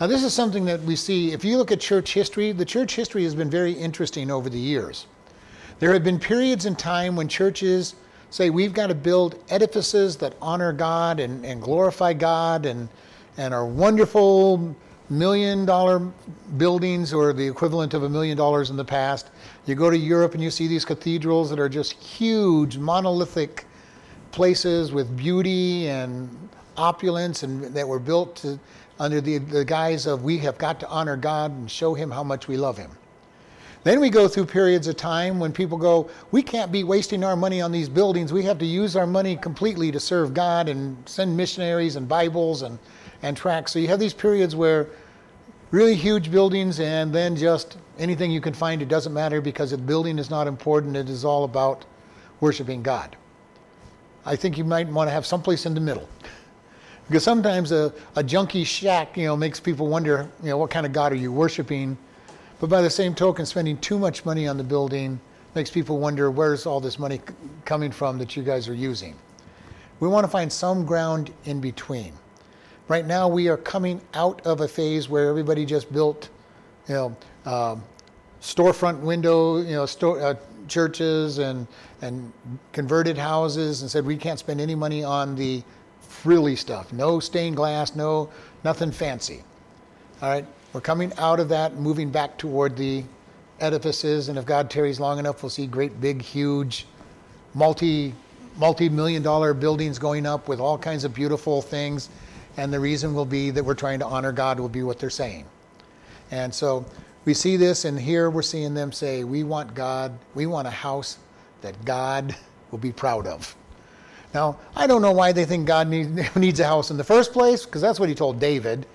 [0.00, 2.96] Now, this is something that we see, if you look at church history, the church
[2.96, 5.06] history has been very interesting over the years.
[5.78, 7.94] There have been periods in time when churches
[8.30, 12.88] say we've got to build edifices that honor God and, and glorify God and
[13.36, 14.74] and our wonderful
[15.10, 15.98] million dollar
[16.56, 19.30] buildings or the equivalent of a million dollars in the past.
[19.66, 23.66] You go to Europe and you see these cathedrals that are just huge, monolithic
[24.30, 28.58] places with beauty and opulence and that were built to,
[29.00, 32.22] under the, the guise of we have got to honor God and show him how
[32.22, 32.90] much we love him.
[33.82, 37.34] Then we go through periods of time when people go, we can't be wasting our
[37.34, 38.30] money on these buildings.
[38.30, 42.60] We have to use our money completely to serve God and send missionaries and Bibles
[42.60, 42.78] and
[43.22, 43.72] and tracts.
[43.72, 44.88] So you have these periods where
[45.70, 49.78] really huge buildings and then just anything you can find, it doesn't matter because the
[49.78, 50.96] building is not important.
[50.96, 51.84] It is all about
[52.40, 53.16] worshiping God.
[54.24, 56.08] I think you might want to have someplace in the middle.
[57.06, 60.86] Because sometimes a, a junky shack, you know, makes people wonder, you know, what kind
[60.86, 61.98] of God are you worshiping?
[62.60, 65.20] But by the same token, spending too much money on the building
[65.54, 67.20] makes people wonder where's all this money
[67.64, 69.16] coming from that you guys are using.
[69.98, 72.12] We want to find some ground in between.
[72.90, 76.28] Right now, we are coming out of a phase where everybody just built,
[76.88, 77.84] you know, um,
[78.42, 80.34] storefront window, you know, store, uh,
[80.66, 81.68] churches and
[82.02, 82.32] and
[82.72, 85.62] converted houses, and said we can't spend any money on the
[86.00, 86.92] frilly stuff.
[86.92, 88.28] No stained glass, no
[88.64, 89.44] nothing fancy.
[90.20, 93.04] All right, we're coming out of that, moving back toward the
[93.60, 96.88] edifices, and if God tarries long enough, we'll see great, big, huge,
[97.54, 98.14] multi
[98.56, 102.08] multi-million dollar buildings going up with all kinds of beautiful things.
[102.56, 105.10] And the reason will be that we're trying to honor God will be what they're
[105.10, 105.46] saying.
[106.30, 106.84] And so
[107.24, 110.72] we see this, and here we're seeing them say, We want God, we want a
[110.72, 111.18] house
[111.62, 112.34] that God
[112.70, 113.54] will be proud of.
[114.32, 117.32] Now, I don't know why they think God need, needs a house in the first
[117.32, 118.86] place, because that's what he told David.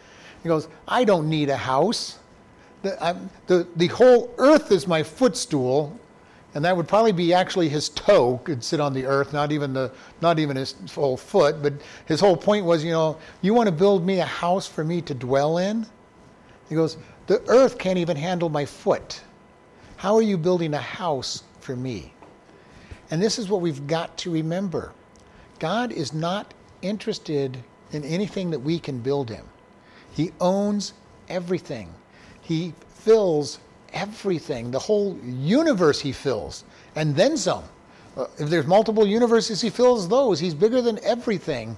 [0.43, 2.19] He goes, I don't need a house.
[2.83, 5.99] The, the, the whole earth is my footstool,
[6.55, 9.73] and that would probably be actually his toe could sit on the earth, not even
[9.73, 9.91] the
[10.21, 11.61] not even his whole foot.
[11.61, 11.73] But
[12.05, 15.01] his whole point was, you know, you want to build me a house for me
[15.01, 15.85] to dwell in?
[16.69, 19.21] He goes, the earth can't even handle my foot.
[19.97, 22.13] How are you building a house for me?
[23.11, 24.93] And this is what we've got to remember.
[25.59, 27.57] God is not interested
[27.91, 29.45] in anything that we can build him.
[30.11, 30.93] He owns
[31.27, 31.93] everything.
[32.41, 33.59] He fills
[33.95, 34.69] everything.
[34.69, 36.63] The whole universe he fills,
[36.95, 37.63] and then some.
[38.15, 40.39] Uh, if there's multiple universes, he fills those.
[40.39, 41.75] He's bigger than everything.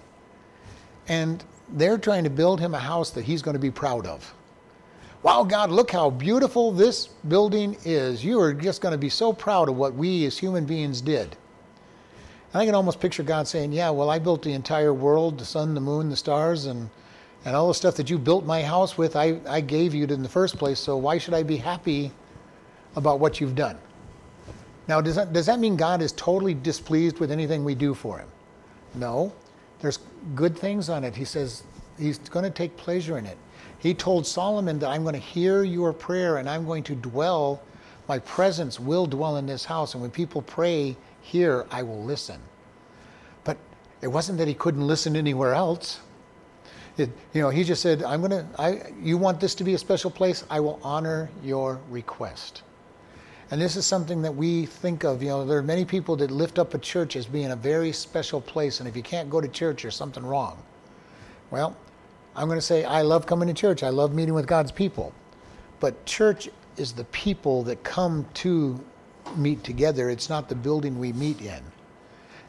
[1.08, 4.34] And they're trying to build him a house that he's going to be proud of.
[5.24, 8.24] Wow, God, look how beautiful this building is.
[8.24, 11.36] You are just going to be so proud of what we as human beings did.
[12.54, 15.46] And I can almost picture God saying, Yeah, well, I built the entire world, the
[15.46, 16.90] sun, the moon, the stars, and,
[17.46, 20.24] and all the stuff that you built my house with, I, I gave you in
[20.24, 22.12] the first place, so why should I be happy
[22.96, 23.78] about what you've done?
[24.88, 28.20] Now, does that, does that mean God is totally displeased with anything we do for
[28.20, 28.28] him?
[28.96, 29.34] No.
[29.80, 30.00] There's
[30.36, 31.16] good things on it.
[31.16, 31.64] He says
[32.00, 33.38] he's going to take pleasure in it.
[33.80, 37.62] He told Solomon that I'm going to hear your prayer and I'm going to dwell,
[38.08, 39.94] my presence will dwell in this house.
[39.94, 42.40] And when people pray here, I will listen.
[43.44, 43.58] But
[44.02, 46.00] it wasn't that he couldn't listen anywhere else.
[46.98, 49.78] It, you know, he just said, I'm going to, you want this to be a
[49.78, 50.44] special place?
[50.50, 52.64] I will honor your request.
[53.52, 55.22] And this is something that we think of.
[55.22, 57.92] You know, there are many people that lift up a church as being a very
[57.92, 60.62] special place, and if you can't go to church, there's something wrong.
[61.50, 61.78] Well,
[62.36, 63.84] I'm going to say, I love coming to church.
[63.84, 65.14] I love meeting with God's people.
[65.80, 68.84] But church is the people that come to
[69.36, 70.10] meet together.
[70.10, 71.62] It's not the building we meet in.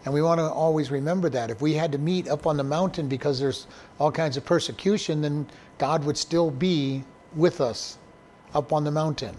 [0.04, 1.50] And we want to always remember that.
[1.50, 3.66] If we had to meet up on the mountain because there's
[3.98, 5.46] all kinds of persecution, then
[5.78, 7.98] God would still be with us
[8.54, 9.37] up on the mountain.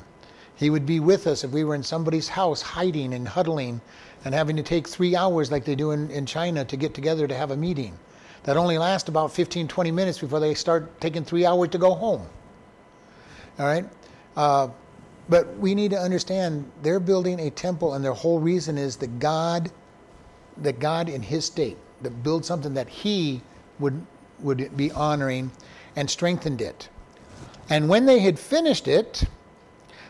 [0.56, 3.80] He would be with us if we were in somebody's house hiding and huddling
[4.26, 7.28] and having to take three hours like they do in, in China to get together
[7.28, 7.98] to have a meeting.
[8.44, 11.94] That only lasts about 15, 20 minutes before they start taking three hours to go
[11.94, 12.26] home.
[13.58, 13.86] All right?
[14.36, 14.70] Uh,
[15.30, 19.20] but we need to understand they're building a temple, and their whole reason is that
[19.20, 19.72] God,
[20.64, 23.42] that God in His state, that build something that He
[23.80, 24.06] would
[24.42, 25.52] would be honoring,
[25.96, 26.90] and strengthened it.
[27.70, 29.24] And when they had finished it,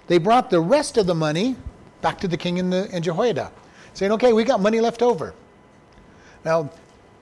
[0.08, 1.56] they brought the rest of the money
[2.02, 3.52] back to the king and, the, and Jehoiada,
[3.94, 5.34] saying, okay, we got money left over.
[6.46, 6.70] Now,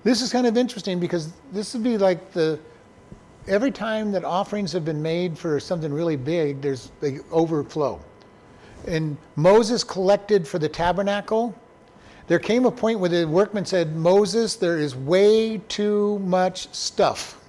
[0.03, 2.59] this is kind of interesting because this would be like the
[3.47, 7.99] every time that offerings have been made for something really big, there's big overflow.
[8.85, 11.55] And Moses collected for the tabernacle.
[12.27, 17.41] There came a point where the workman said, Moses, there is way too much stuff.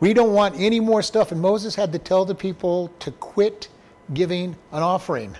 [0.00, 1.30] We don't want any more stuff.
[1.32, 3.68] And Moses had to tell the people to quit
[4.12, 5.36] giving an offering.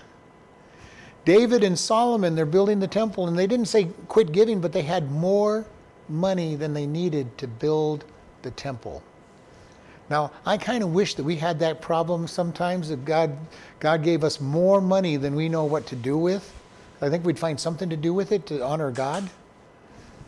[1.25, 4.81] David and Solomon, they're building the temple, and they didn't say quit giving, but they
[4.81, 5.65] had more
[6.07, 8.05] money than they needed to build
[8.43, 9.03] the temple.
[10.09, 13.37] Now, I kind of wish that we had that problem sometimes, that God,
[13.81, 16.53] God gave us more money than we know what to do with.
[17.01, 19.29] I think we'd find something to do with it to honor God.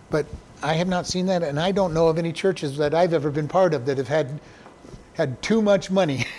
[0.09, 0.25] But
[0.61, 3.31] I have not seen that, and I don't know of any churches that I've ever
[3.31, 4.39] been part of that have had,
[5.13, 6.25] had too much money.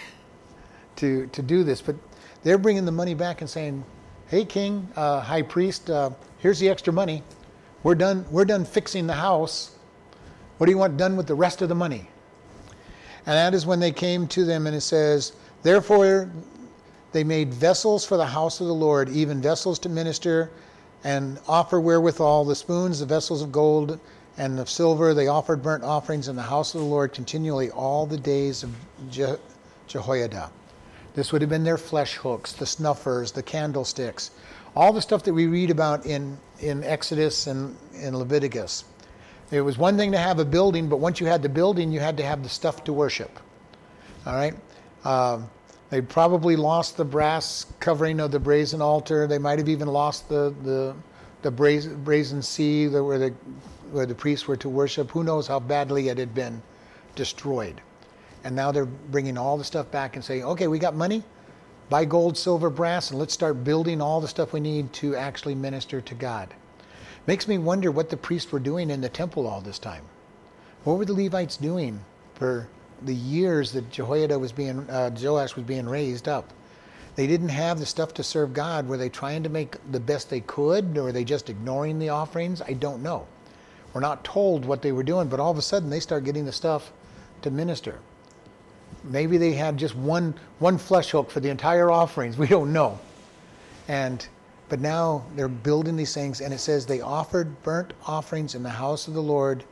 [1.01, 1.81] to, to do this.
[1.81, 1.97] But
[2.43, 3.85] they're bringing the money back and saying,
[4.28, 7.22] hey, king, uh, high priest, uh, here's the extra money.
[7.83, 9.76] We're done, we're done fixing the house.
[10.59, 12.09] What do you want done with the rest of the money?
[13.26, 16.31] And that is when they came to them, and it says, Therefore
[17.12, 20.50] they made vessels for the house of the Lord, even vessels to minister
[21.02, 23.98] and offer wherewithal the spoons, the vessels of gold
[24.36, 25.14] and of silver.
[25.14, 28.74] They offered burnt offerings in the house of the Lord continually all the days of
[29.11, 29.36] Je-
[29.86, 30.50] Jehoiada.
[31.14, 34.30] This would have been their flesh hooks, the snuffers, the candlesticks,
[34.76, 38.84] all the stuff that we read about in, in Exodus and in Leviticus.
[39.50, 41.98] It was one thing to have a building, but once you had the building, you
[41.98, 43.40] had to have the stuff to worship.
[44.24, 44.54] All right?
[45.04, 45.50] Um,
[45.91, 49.26] they probably lost the brass covering of the brazen altar.
[49.26, 50.95] They might have even lost the, the,
[51.43, 53.30] the brazen, brazen sea where the,
[53.91, 55.11] where the priests were to worship.
[55.11, 56.62] Who knows how badly it had been
[57.16, 57.80] destroyed.
[58.45, 61.24] And now they're bringing all the stuff back and saying, okay, we got money.
[61.91, 65.57] buy gold, silver, brass, and let's start building all the stuff we need to actually
[65.57, 66.55] minister to God.
[67.26, 70.05] Makes me wonder what the priests were doing in the temple all this time.
[70.84, 72.01] What were the Levites doing
[72.34, 72.68] for
[73.05, 76.53] the years that Jehoiada was being, uh, Joash was being raised up?
[77.16, 78.88] They didn't have the stuff to serve God.
[78.88, 82.09] Were they trying to make the best they could, or were they just ignoring the
[82.09, 82.62] offerings?
[82.62, 83.26] I don't know.
[83.92, 86.44] We're not told what they were doing, but all of a sudden they start getting
[86.44, 86.92] the stuff
[87.42, 87.98] to minister.
[89.03, 92.38] Maybe they had just one one flesh hook for the entire offerings.
[92.38, 92.98] We don't know.
[93.88, 94.26] And
[94.68, 98.70] but now they're building these things, and it says they offered burnt offerings in the
[98.70, 99.64] house of the Lord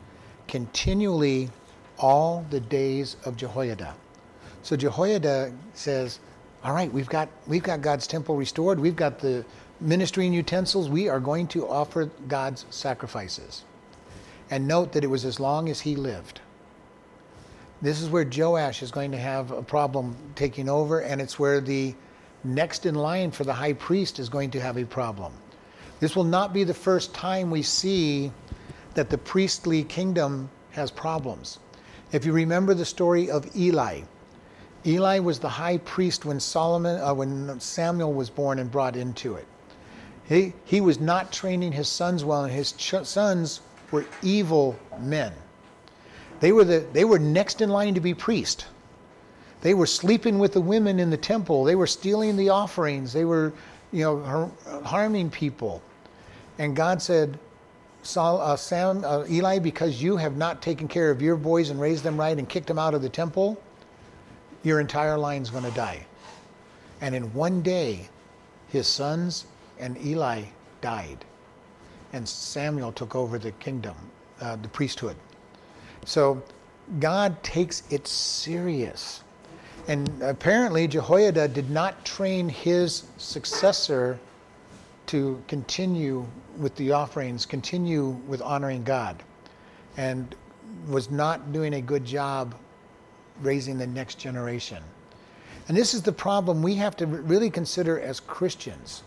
[0.48, 1.50] continually
[1.98, 3.94] all the days of Jehoiada.
[4.62, 6.20] So Jehoiada says,
[6.64, 9.44] All right, we've got we've got God's temple restored, we've got the
[9.80, 13.64] ministering utensils, we are going to offer God's sacrifices.
[14.50, 16.40] And note that it was as long as he lived.
[17.80, 21.60] This is where Joash is going to have a problem taking over, and it's where
[21.60, 21.94] the
[22.42, 25.32] next in line for the high priest is going to have a problem.
[26.00, 28.32] This will not be the first time we see
[28.94, 31.58] that the priestly kingdom has problems.
[32.12, 34.02] If you remember the story of Eli,
[34.86, 39.34] Eli was the high priest when Solomon, uh, when Samuel was born and brought into
[39.34, 39.46] it.
[40.28, 45.32] He, he was not training his sons well, and his ch- sons were evil men.
[46.40, 48.66] They were, the, they were next in line to be priest.
[49.60, 51.64] They were sleeping with the women in the temple.
[51.64, 53.12] They were stealing the offerings.
[53.12, 53.52] They were,
[53.90, 55.82] you know, har- harming people.
[56.58, 57.38] And God said,
[58.08, 61.78] Saul, uh, Sam, uh, Eli, because you have not taken care of your boys and
[61.78, 63.60] raised them right and kicked them out of the temple,
[64.62, 66.06] your entire line's going to die.
[67.02, 68.08] And in one day,
[68.68, 69.44] his sons
[69.78, 70.44] and Eli
[70.80, 71.22] died.
[72.14, 73.94] And Samuel took over the kingdom,
[74.40, 75.16] uh, the priesthood.
[76.06, 76.42] So
[77.00, 79.22] God takes it serious.
[79.86, 84.18] And apparently, Jehoiada did not train his successor
[85.08, 89.22] to continue with the offerings, continue with honoring God,
[89.96, 90.34] and
[90.88, 92.54] was not doing a good job
[93.40, 94.82] raising the next generation.
[95.68, 99.02] And this is the problem we have to really consider as Christians.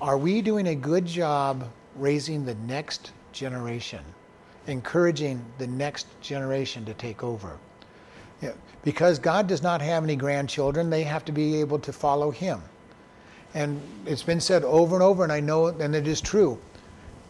[0.00, 4.04] Are we doing a good job raising the next generation?
[4.66, 7.58] encouraging the next generation to take over.
[8.82, 12.60] Because God does not have any grandchildren, they have to be able to follow Him.
[13.54, 16.58] And it's been said over and over, and I know, and it is true.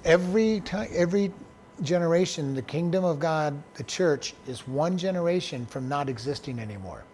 [0.04, 1.32] Every time, every
[1.82, 7.04] generation, the kingdom of God, the church, is one generation from not existing anymore.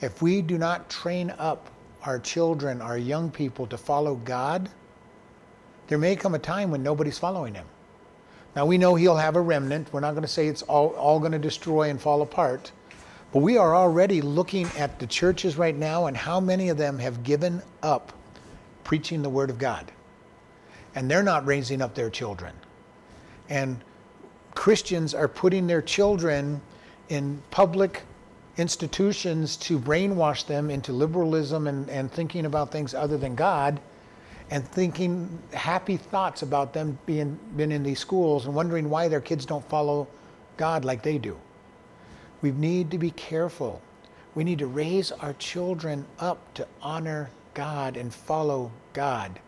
[0.00, 1.68] If we do not train up
[2.04, 4.68] our children, our young people to follow God,
[5.88, 7.66] there may come a time when nobody's following Him.
[8.54, 9.92] Now we know he'll have a remnant.
[9.92, 12.70] We're not going to say it's all, all going to destroy and fall apart.
[13.32, 16.98] But we are already looking at the churches right now and how many of them
[16.98, 18.12] have given up
[18.84, 19.90] preaching the Word of God.
[20.94, 22.54] And they're not raising up their children.
[23.48, 23.82] And
[24.54, 26.60] Christians are putting their children
[27.08, 28.02] in public
[28.56, 33.80] institutions to brainwash them into liberalism and, and thinking about things other than God
[34.50, 39.20] and thinking happy thoughts about them being been in these schools and wondering why their
[39.20, 40.06] kids don't follow
[40.58, 41.38] God like they do.
[42.42, 43.80] We need to be careful.
[44.34, 49.38] We need to raise our children up to honor God and follow God.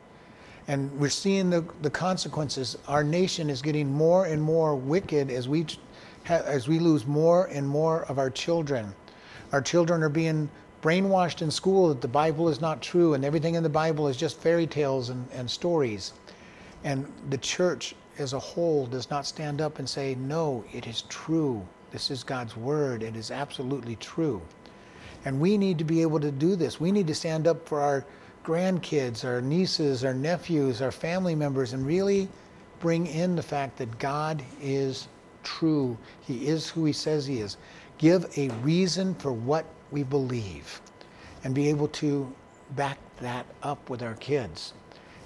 [0.66, 2.78] And we're seeing the, the consequences.
[2.88, 5.66] Our nation is getting more and more wicked as we,
[6.28, 8.94] as we lose more and more of our children.
[9.52, 10.48] Our children are being
[10.82, 14.16] brainwashed in school that the Bible is not true and everything in the Bible is
[14.16, 16.12] just fairy tales and, and stories.
[16.82, 21.02] And the church as a whole does not stand up and say, no, it is
[21.02, 21.66] true.
[21.90, 23.02] This is God's word.
[23.02, 24.42] It is absolutely true.
[25.24, 26.80] And we need to be able to do this.
[26.80, 28.04] We need to stand up for our
[28.44, 32.28] grandkids, our nieces, our nephews, our family members, and really
[32.80, 35.08] bring in the fact that God is
[35.42, 35.96] true.
[36.20, 37.56] He is who He says He is.
[37.96, 40.80] Give a reason for what we believe
[41.44, 42.30] and be able to
[42.76, 44.74] back that up with our kids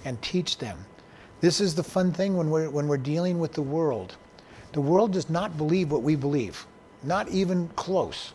[0.05, 0.78] and teach them.
[1.40, 4.16] This is the fun thing when we're, when we're dealing with the world.
[4.72, 6.66] The world does not believe what we believe,
[7.03, 8.32] not even close.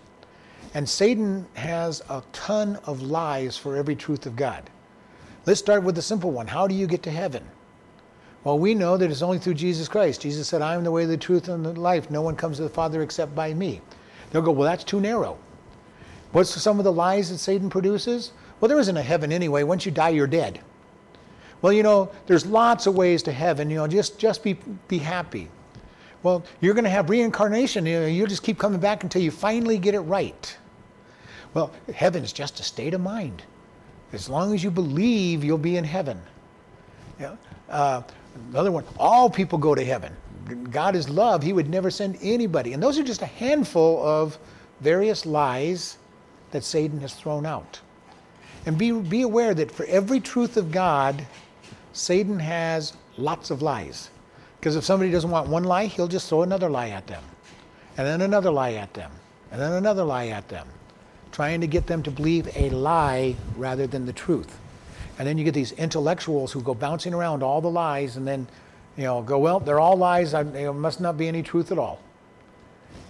[0.73, 4.69] And Satan has a ton of lies for every truth of God.
[5.45, 7.43] Let's start with the simple one How do you get to heaven?
[8.43, 10.21] Well, we know that it's only through Jesus Christ.
[10.21, 12.09] Jesus said, I am the way, the truth, and the life.
[12.09, 13.81] No one comes to the Father except by me.
[14.31, 15.37] They'll go, Well, that's too narrow.
[16.31, 18.31] What's some of the lies that Satan produces?
[18.59, 19.63] Well, there isn't a heaven anyway.
[19.63, 20.59] Once you die, you're dead.
[21.61, 23.69] Well, you know, there's lots of ways to heaven.
[23.69, 24.57] You know, just just be
[24.87, 25.49] be happy.
[26.23, 27.85] Well, you're going to have reincarnation.
[27.85, 30.57] You'll just keep coming back until you finally get it right.
[31.53, 33.43] Well, heaven is just a state of mind.
[34.13, 36.19] As long as you believe, you'll be in heaven.
[37.19, 37.35] Yeah.
[37.69, 38.01] Uh,
[38.51, 40.15] another one, all people go to heaven.
[40.71, 41.43] God is love.
[41.43, 42.73] He would never send anybody.
[42.73, 44.37] And those are just a handful of
[44.81, 45.97] various lies
[46.51, 47.79] that Satan has thrown out.
[48.65, 51.25] And be, be aware that for every truth of God,
[51.91, 54.09] Satan has lots of lies.
[54.63, 57.21] Because if somebody doesn't want one lie, he'll just throw another lie at them,
[57.97, 59.11] and then another lie at them,
[59.51, 60.65] and then another lie at them,
[61.33, 64.57] trying to get them to believe a lie rather than the truth.
[65.19, 68.47] And then you get these intellectuals who go bouncing around all the lies and then,
[68.95, 70.31] you know, go, well, they're all lies.
[70.31, 71.99] There must not be any truth at all.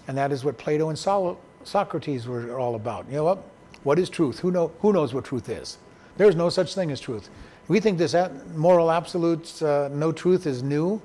[0.08, 3.06] And that is what Plato and Socrates were all about.
[3.10, 3.44] You know what?
[3.84, 4.40] What is truth?
[4.40, 5.78] Who, know, who knows what truth is?
[6.18, 7.30] There's no such thing as truth.
[7.68, 8.16] We think this
[8.56, 11.00] moral absolute uh, no truth is new.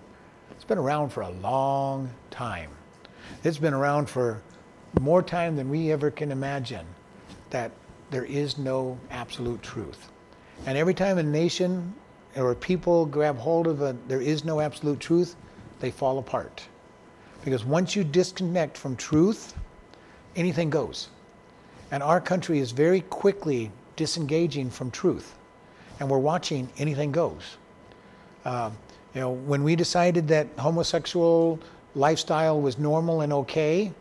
[0.69, 2.69] Been around for a long time.
[3.43, 4.43] It's been around for
[5.01, 6.85] more time than we ever can imagine
[7.49, 7.71] that
[8.11, 10.11] there is no absolute truth.
[10.67, 11.95] And every time a nation
[12.37, 15.37] or people grab hold of a there is no absolute truth,
[15.81, 16.63] they fall apart.
[17.47, 19.55] Because once you disconnect from truth,
[20.37, 21.09] anything goes.
[21.93, 25.35] And our country is very quickly disengaging from truth.
[25.99, 27.57] And we're watching anything goes.
[28.45, 28.71] Uh,
[29.15, 31.59] you know, when we decided that homosexual
[31.95, 33.93] lifestyle was normal and okay,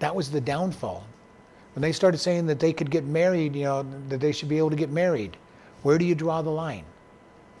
[0.00, 1.04] that was the downfall.
[1.74, 4.58] When they started saying that they could get married, you know, that they should be
[4.58, 5.36] able to get married,
[5.82, 6.84] where do you draw the line?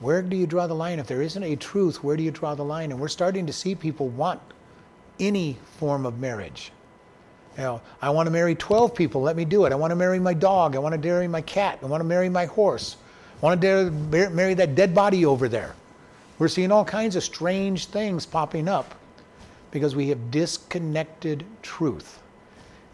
[0.00, 0.98] Where do you draw the line?
[0.98, 2.90] If there isn't a truth, where do you draw the line?
[2.90, 4.40] And we're starting to see people want
[5.20, 6.72] any form of marriage.
[7.56, 9.72] You know, I want to marry 12 people, let me do it.
[9.72, 10.76] I want to marry my dog.
[10.76, 11.78] I want to marry my cat.
[11.82, 12.96] I want to marry my horse.
[13.42, 15.74] I want to marry that dead body over there.
[16.38, 18.94] We're seeing all kinds of strange things popping up
[19.70, 22.20] because we have disconnected truth.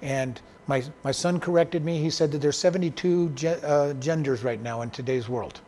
[0.00, 1.98] And my, my son corrected me.
[1.98, 5.60] He said that there's 72 ge- uh, genders right now in today's world.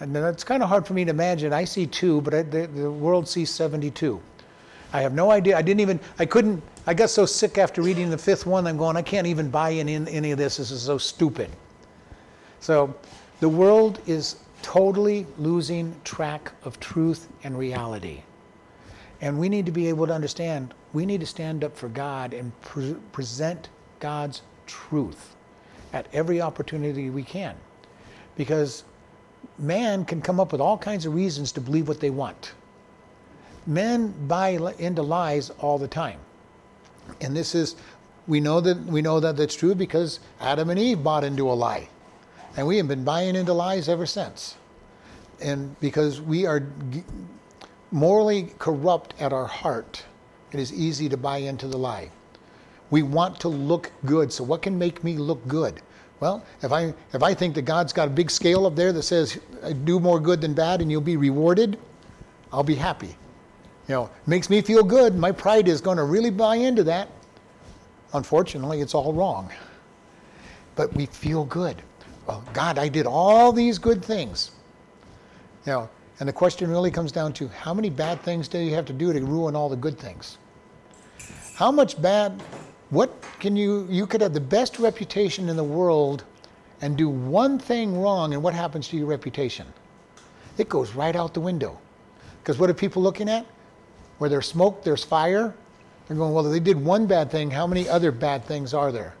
[0.00, 1.52] And that's kind of hard for me to imagine.
[1.52, 4.20] I see two, but I, the, the world sees 72.
[4.92, 5.56] I have no idea.
[5.56, 8.76] I didn't even, I couldn't, I got so sick after reading the fifth one, I'm
[8.76, 10.58] going, I can't even buy in, in any of this.
[10.58, 11.50] This is so stupid.
[12.60, 12.94] So
[13.40, 18.20] the world is totally losing track of truth and reality.
[19.20, 22.34] And we need to be able to understand, we need to stand up for God
[22.34, 23.68] and pre- present
[24.00, 25.36] God's truth
[25.92, 27.54] at every opportunity we can.
[28.34, 28.82] Because
[29.56, 32.50] man can come up with all kinds of reasons to believe what they want.
[33.68, 36.18] Men buy into lies all the time.
[37.20, 37.76] And this is
[38.26, 41.54] we know that we know that that's true because Adam and Eve bought into a
[41.54, 41.88] lie.
[42.56, 44.56] And we have been buying into lies ever since.
[45.40, 46.66] And because we are
[47.90, 50.02] morally corrupt at our heart,
[50.52, 52.10] it is easy to buy into the lie.
[52.90, 54.32] We want to look good.
[54.32, 55.82] So what can make me look good?
[56.20, 59.02] Well, if I if I think that God's got a big scale up there that
[59.02, 61.78] says uh, do more good than bad and you'll be rewarded,
[62.52, 63.16] I'll be happy.
[63.88, 65.14] You know, makes me feel good.
[65.14, 67.08] My pride is going to really buy into that.
[68.14, 69.50] Unfortunately, it's all wrong.
[70.74, 71.82] But we feel good.
[72.26, 74.50] Well, God, I did all these good things.
[75.64, 78.74] You know, and the question really comes down to how many bad things do you
[78.74, 80.38] have to do to ruin all the good things?
[81.54, 82.42] How much bad
[82.90, 83.10] what
[83.40, 86.24] can you you could have the best reputation in the world
[86.80, 89.66] and do one thing wrong and what happens to your reputation?
[90.58, 91.78] It goes right out the window.
[92.42, 93.44] Because what are people looking at?
[94.18, 95.54] Where there's smoke, there's fire.
[96.06, 97.50] They're going, well, they did one bad thing.
[97.50, 99.14] How many other bad things are there?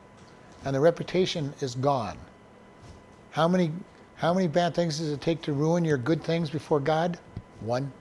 [0.64, 2.16] And the reputation is gone.
[3.36, 3.70] How many,
[4.14, 7.18] how many bad things does it take to ruin your good things before God?
[7.60, 7.92] One.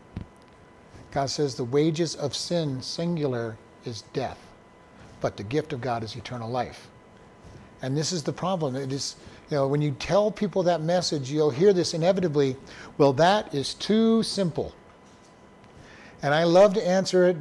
[1.12, 4.38] God says the wages of sin, singular, is death,
[5.20, 6.88] but the gift of God is eternal life.
[7.82, 8.78] And this is the problem.
[8.78, 9.18] It is,
[9.50, 12.56] you know, when you tell people that message, you'll hear this inevitably.
[12.98, 14.74] Well, that is too simple.
[16.22, 17.38] And I love to answer it.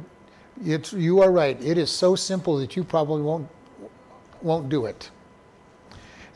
[0.65, 1.57] It's, you are right.
[1.63, 3.47] It is so simple that you probably won't
[4.41, 5.09] won't do it.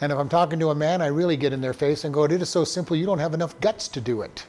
[0.02, 2.24] And if I'm talking to a man, I really get in their face and go,
[2.24, 4.46] It is so simple, you don't have enough guts to do it.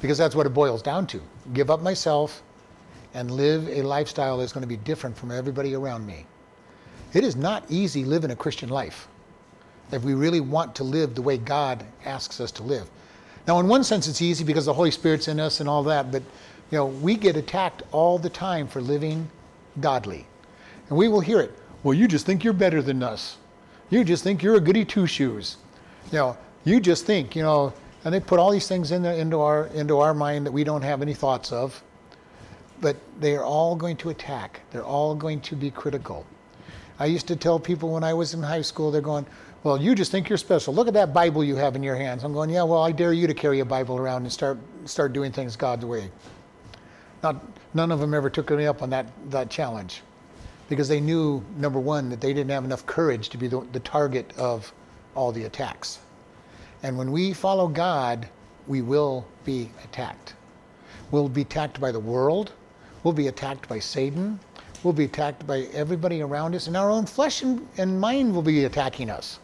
[0.00, 1.20] Because that's what it boils down to.
[1.52, 2.42] Give up myself
[3.14, 6.26] and live a lifestyle that's going to be different from everybody around me.
[7.14, 9.08] It is not easy living a Christian life
[9.90, 12.90] if we really want to live the way God asks us to live.
[13.46, 16.10] Now, in one sense, it's easy because the Holy Spirit's in us and all that,
[16.10, 16.22] but
[16.70, 19.30] you know, we get attacked all the time for living
[19.80, 20.26] godly.
[20.88, 21.56] And we will hear it.
[21.84, 23.36] Well, you just think you're better than us.
[23.90, 25.56] You just think you're a goody two shoes.
[26.10, 27.72] You know, you just think, you know,
[28.04, 30.64] and they put all these things in the, into our into our mind that we
[30.64, 31.82] don't have any thoughts of.
[32.80, 34.60] But they are all going to attack.
[34.70, 36.26] They're all going to be critical.
[36.98, 39.26] I used to tell people when I was in high school, they're going,
[39.62, 40.74] Well, you just think you're special.
[40.74, 42.22] Look at that Bible you have in your hands.
[42.24, 45.12] I'm going, yeah, well, I dare you to carry a Bible around and start start
[45.12, 46.10] doing things God's way.
[47.22, 47.36] Not,
[47.74, 50.02] none of them ever took me up on that, that challenge
[50.68, 53.80] because they knew, number one, that they didn't have enough courage to be the, the
[53.80, 54.72] target of
[55.14, 56.00] all the attacks.
[56.82, 58.28] And when we follow God,
[58.66, 60.34] we will be attacked.
[61.10, 62.52] We'll be attacked by the world.
[63.02, 64.40] We'll be attacked by Satan.
[64.82, 68.42] We'll be attacked by everybody around us, and our own flesh and, and mind will
[68.42, 69.38] be attacking us.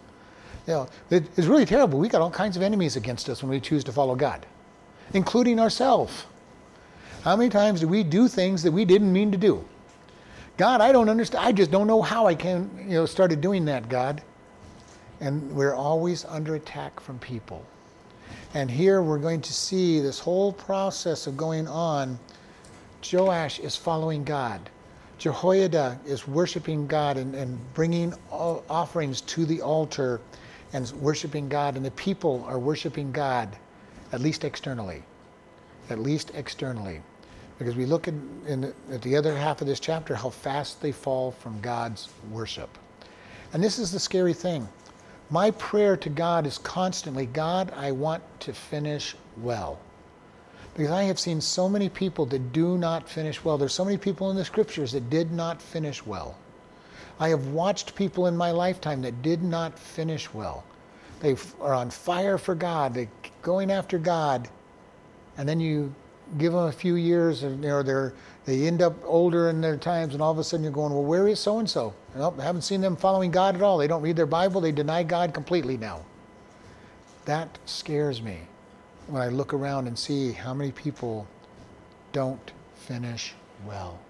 [0.67, 1.99] You know, it, it's really terrible.
[1.99, 4.47] We got all kinds of enemies against us when we choose to follow God,
[5.15, 6.27] including ourselves.
[7.23, 9.65] How many times do we do things that we didn't mean to do?
[10.57, 11.45] God, I don't understand.
[11.45, 14.23] I just don't know how I can, you know, started doing that, God.
[15.21, 17.65] And we're always under attack from people.
[18.55, 22.19] And here we're going to see this whole process of going on.
[23.11, 24.69] Joash is following God.
[25.19, 30.21] Jehoiada is worshiping God and, and bringing offerings to the altar
[30.73, 31.77] and worshiping God.
[31.77, 33.57] And the people are worshiping God,
[34.13, 35.03] at least externally.
[35.89, 37.01] At least externally.
[37.63, 38.15] Because we look at,
[38.49, 42.77] in, at the other half of this chapter how fast they fall from God's worship.
[43.53, 44.69] And this is the scary thing.
[45.31, 49.79] My prayer to God is constantly God, I want to finish well.
[50.75, 53.57] Because I have seen so many people that do not finish well.
[53.57, 56.37] There's so many people in the scriptures that did not finish well.
[57.21, 60.65] I have watched people in my lifetime that did not finish well.
[61.21, 63.09] They are on fire for God, they're
[63.41, 64.49] going after God,
[65.37, 65.95] and then you
[66.39, 68.13] give them a few years, and you know they're
[68.45, 71.05] they end up older in their times, and all of a sudden you're going, well,
[71.05, 71.95] where is so and so?
[72.17, 73.79] Nope, I haven't seen them following God at all.
[73.79, 74.61] They don't read their Bible.
[74.61, 76.05] They deny God completely now.
[77.25, 78.39] That scares me
[79.07, 81.27] when I look around and see how many people
[82.13, 84.01] don't finish well,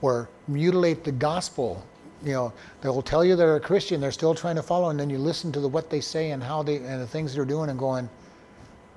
[0.00, 1.84] or mutilate the gospel.
[2.22, 4.98] You know, they will tell you they're a Christian, they're still trying to follow, and
[4.98, 7.44] then you listen to the, what they say and how they and the things they're
[7.44, 8.08] doing, and going,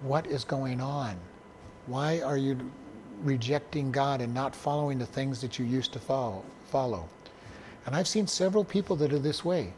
[0.01, 1.17] what is going on?
[1.89, 2.55] Why are you
[3.23, 6.43] rejecting God and not following the things that you used to follow?
[6.67, 7.09] follow?
[7.87, 9.73] And I've seen several people that are this way.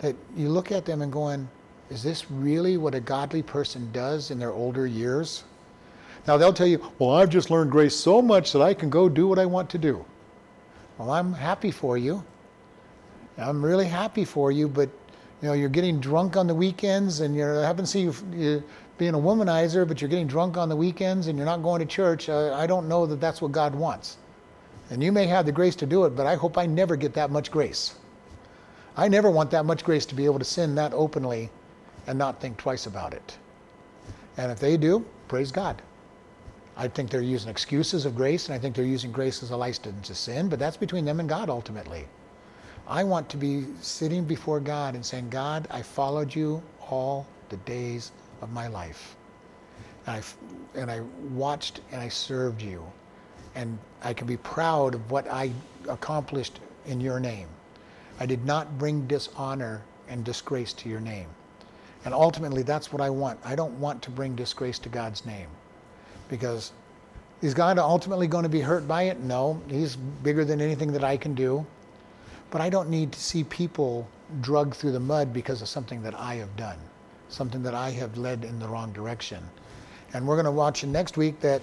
[0.00, 1.48] That you look at them and going,
[1.88, 5.44] is this really what a godly person does in their older years?
[6.26, 9.08] Now they'll tell you, well, I've just learned grace so much that I can go
[9.08, 10.04] do what I want to do.
[10.98, 12.24] Well, I'm happy for you.
[13.38, 14.88] I'm really happy for you, but
[15.42, 18.64] you know, you're getting drunk on the weekends and you're, I haven't seen you,
[18.98, 21.86] being a womanizer, but you're getting drunk on the weekends and you're not going to
[21.86, 24.16] church, uh, I don't know that that's what God wants.
[24.90, 27.14] And you may have the grace to do it, but I hope I never get
[27.14, 27.96] that much grace.
[28.96, 31.50] I never want that much grace to be able to sin that openly
[32.06, 33.36] and not think twice about it.
[34.36, 35.82] And if they do, praise God.
[36.76, 39.56] I think they're using excuses of grace, and I think they're using grace as a
[39.56, 42.06] license to sin, but that's between them and God ultimately.
[42.86, 47.56] I want to be sitting before God and saying, God, I followed you all the
[47.58, 49.16] days of my life.
[50.06, 51.00] And I, and I
[51.32, 52.84] watched and I served you.
[53.54, 55.50] And I can be proud of what I
[55.88, 57.48] accomplished in your name.
[58.20, 61.28] I did not bring dishonor and disgrace to your name.
[62.04, 63.40] And ultimately, that's what I want.
[63.44, 65.48] I don't want to bring disgrace to God's name.
[66.28, 66.72] Because
[67.42, 69.20] is God ultimately going to be hurt by it?
[69.20, 69.60] No.
[69.68, 71.66] He's bigger than anything that I can do.
[72.50, 74.06] But I don't need to see people
[74.40, 76.78] drug through the mud because of something that I have done
[77.28, 79.42] something that I have led in the wrong direction.
[80.12, 81.60] And we're going to watch next week that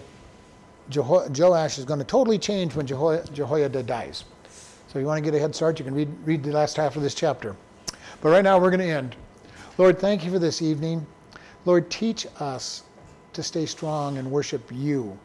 [0.90, 4.26] Jeho- Joash is going to totally change when Jeho- Jehoiada dies.
[4.88, 6.76] So if you want to get a head start, you can read, read the last
[6.78, 7.56] half of this chapter.
[8.22, 9.16] But right now we're going to end.
[9.78, 11.06] Lord, thank you for this evening.
[11.66, 12.84] Lord, teach us
[13.34, 15.18] to stay strong and worship you.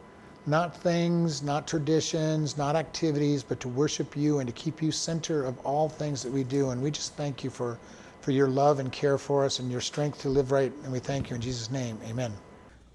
[0.47, 5.45] Not things, not traditions, not activities, but to worship you and to keep you center
[5.45, 6.71] of all things that we do.
[6.71, 7.77] And we just thank you for
[8.21, 10.71] for your love and care for us and your strength to live right.
[10.83, 11.97] And we thank you in Jesus' name.
[12.07, 12.33] Amen.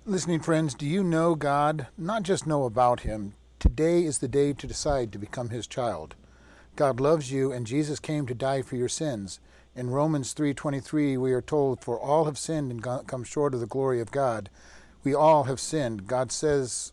[0.07, 1.87] Listening friends, do you know God?
[1.97, 3.35] Not just know about Him.
[3.59, 6.15] Today is the day to decide to become His child.
[6.77, 9.41] God loves you, and Jesus came to die for your sins.
[9.77, 13.67] In Romans 3:23, we are told, "For all have sinned and come short of the
[13.67, 14.51] glory of God."
[15.03, 16.07] We all have sinned.
[16.07, 16.93] God says